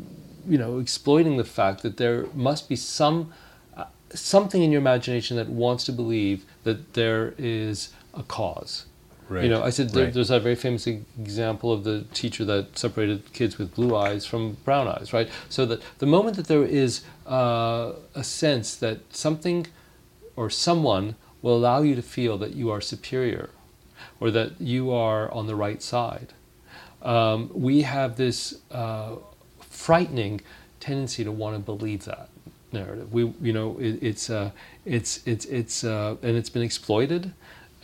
[0.49, 3.33] you know, exploiting the fact that there must be some
[3.77, 8.87] uh, something in your imagination that wants to believe that there is a cause.
[9.29, 9.45] Right.
[9.45, 10.15] You know, I said there, Right.
[10.15, 14.57] there's that very famous example of the teacher that separated kids with blue eyes from
[14.65, 15.29] brown eyes, right?
[15.51, 19.67] So that the moment that there is uh, a sense that something
[20.35, 23.51] or someone will allow you to feel that you are superior
[24.19, 26.33] or that you are on the right side,
[27.03, 29.17] um, we have this uh,
[29.61, 30.41] frightening
[30.81, 32.29] tendency to want to believe that
[32.73, 33.13] narrative.
[33.13, 34.51] We, you know, it, it's uh,
[34.85, 37.33] it's it's it's uh, and it's been exploited,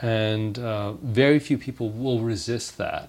[0.01, 3.09] and uh, very few people will resist that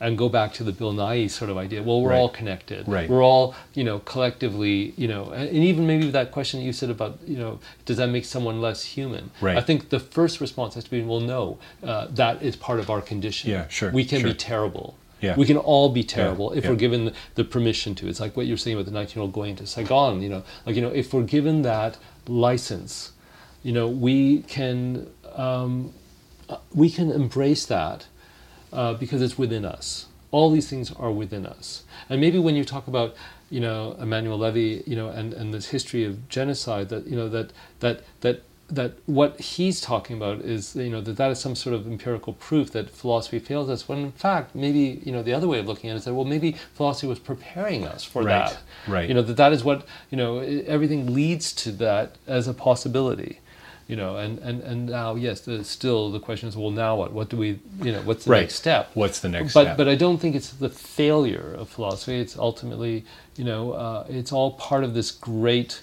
[0.00, 1.82] and go back to the Bill Nye sort of idea.
[1.82, 2.18] Well, we're Right.
[2.18, 2.86] all connected.
[2.86, 3.08] Right.
[3.08, 6.72] We're all, you know, collectively, you know, and, and even maybe that question that you
[6.72, 9.30] said about, you know, does that make someone less human?
[9.40, 9.56] Right.
[9.56, 12.90] I think the first response has to be, well, no, uh, that is part of
[12.90, 13.50] our condition.
[13.50, 14.30] Yeah, sure, We can sure.
[14.30, 14.98] be terrible.
[15.20, 15.36] Yeah.
[15.36, 16.70] We can all be terrible if yeah.
[16.70, 18.08] we're given the permission to.
[18.08, 20.42] It's like what you're saying about the 19 year old going to Saigon, you know,
[20.66, 23.12] like, you know, if we're given that license,
[23.62, 25.94] you know, we can, um,
[26.74, 28.06] we can embrace that
[28.72, 30.06] uh, because it's within us.
[30.30, 31.84] All these things are within us.
[32.08, 33.14] And maybe when you talk about,
[33.50, 37.28] you know, Emmanuel Levy, you know, and, and this history of genocide, that you know
[37.28, 41.54] that that that that what he's talking about is, you know, that that is some
[41.54, 43.86] sort of empirical proof that philosophy fails us.
[43.88, 46.14] When in fact, maybe you know, the other way of looking at it is that
[46.14, 48.58] well, maybe philosophy was preparing us for Right, that.
[48.88, 49.08] right.
[49.08, 50.38] You know, that that is what you know.
[50.38, 53.38] Everything leads to that as a possibility.
[53.86, 57.12] You know, and, and, and now, yes, the, still the question is, well, now what?
[57.12, 58.40] What do we, you know, what's the Right.
[58.40, 58.90] next step?
[58.94, 59.54] What's the next step?
[59.54, 59.76] but, step?
[59.76, 62.18] But I don't think it's the failure of philosophy.
[62.18, 63.04] It's ultimately,
[63.36, 65.82] you know, uh, it's all part of this great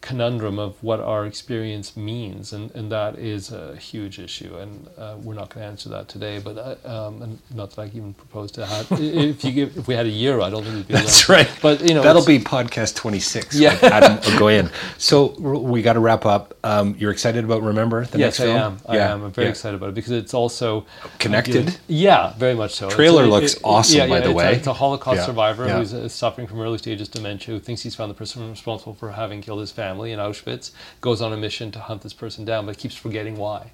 [0.00, 4.56] conundrum of what our experience means, and, and that is a huge issue.
[4.56, 6.38] And uh, we're not going to answer that today.
[6.38, 8.86] But uh, um, and not that I even propose to have.
[8.92, 10.94] if you give, if we had a year, I don't think we'd be.
[10.94, 11.50] able to That's right.
[11.62, 13.72] But you know, that'll be podcast 26 Yeah.
[13.72, 14.72] with Atom Egoyan.
[14.98, 16.54] So we got to wrap up.
[16.64, 18.56] Um, you're excited about Remember, the yes, next I film?
[18.58, 18.78] am.
[18.88, 19.24] I Yeah, am.
[19.24, 19.50] I'm very yeah.
[19.50, 20.86] excited about it because it's also
[21.18, 21.76] Connected?
[21.88, 22.88] Yeah, very much so.
[22.90, 24.46] Trailer It's- looks awesome, by the it's way.
[24.46, 25.78] A, it's a Holocaust Yeah, survivor yeah.
[25.78, 29.10] who's uh, suffering from early stages dementia, who thinks he's found the person responsible for
[29.12, 30.70] having killed his family in Auschwitz.
[31.00, 33.70] Goes on a mission to hunt this person down, but keeps forgetting why.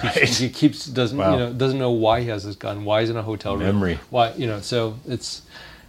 [0.00, 0.28] Keeps, Right.
[0.28, 1.32] He keeps doesn't Wow.
[1.32, 2.84] you know doesn't know why he has this gun.
[2.84, 3.64] Why he's in a hotel room.
[3.66, 3.98] Memory.
[4.10, 4.60] Why you know?
[4.60, 5.42] So it's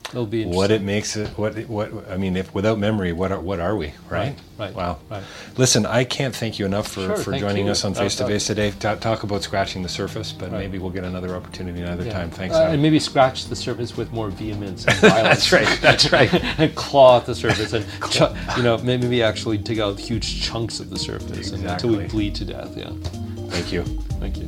[0.10, 3.32] it'll be What it makes it, what, it- what, I mean, if without memory, what
[3.32, 4.36] are, what are we, right?
[4.58, 4.97] right, Wow.
[5.10, 5.24] right.
[5.58, 7.72] Listen, I can't thank you enough for, Sure, for joining you.
[7.72, 8.72] us on Face to Face today.
[8.80, 10.60] Ta talk about scratching the surface, but Right.
[10.62, 12.14] maybe we'll get another opportunity another Yeah.
[12.14, 12.30] time.
[12.32, 15.24] Thanks, Uh, and maybe scratch the surface with more vehemence and violence.
[15.50, 15.80] That's right.
[15.82, 16.34] That's right.
[16.60, 20.80] and claw at the surface and chu- you know maybe actually dig out huge chunks
[20.80, 22.76] of the surface and until we bleed to death.
[22.76, 22.89] Yeah.
[23.50, 23.84] Thank you.
[24.20, 24.47] Thank you.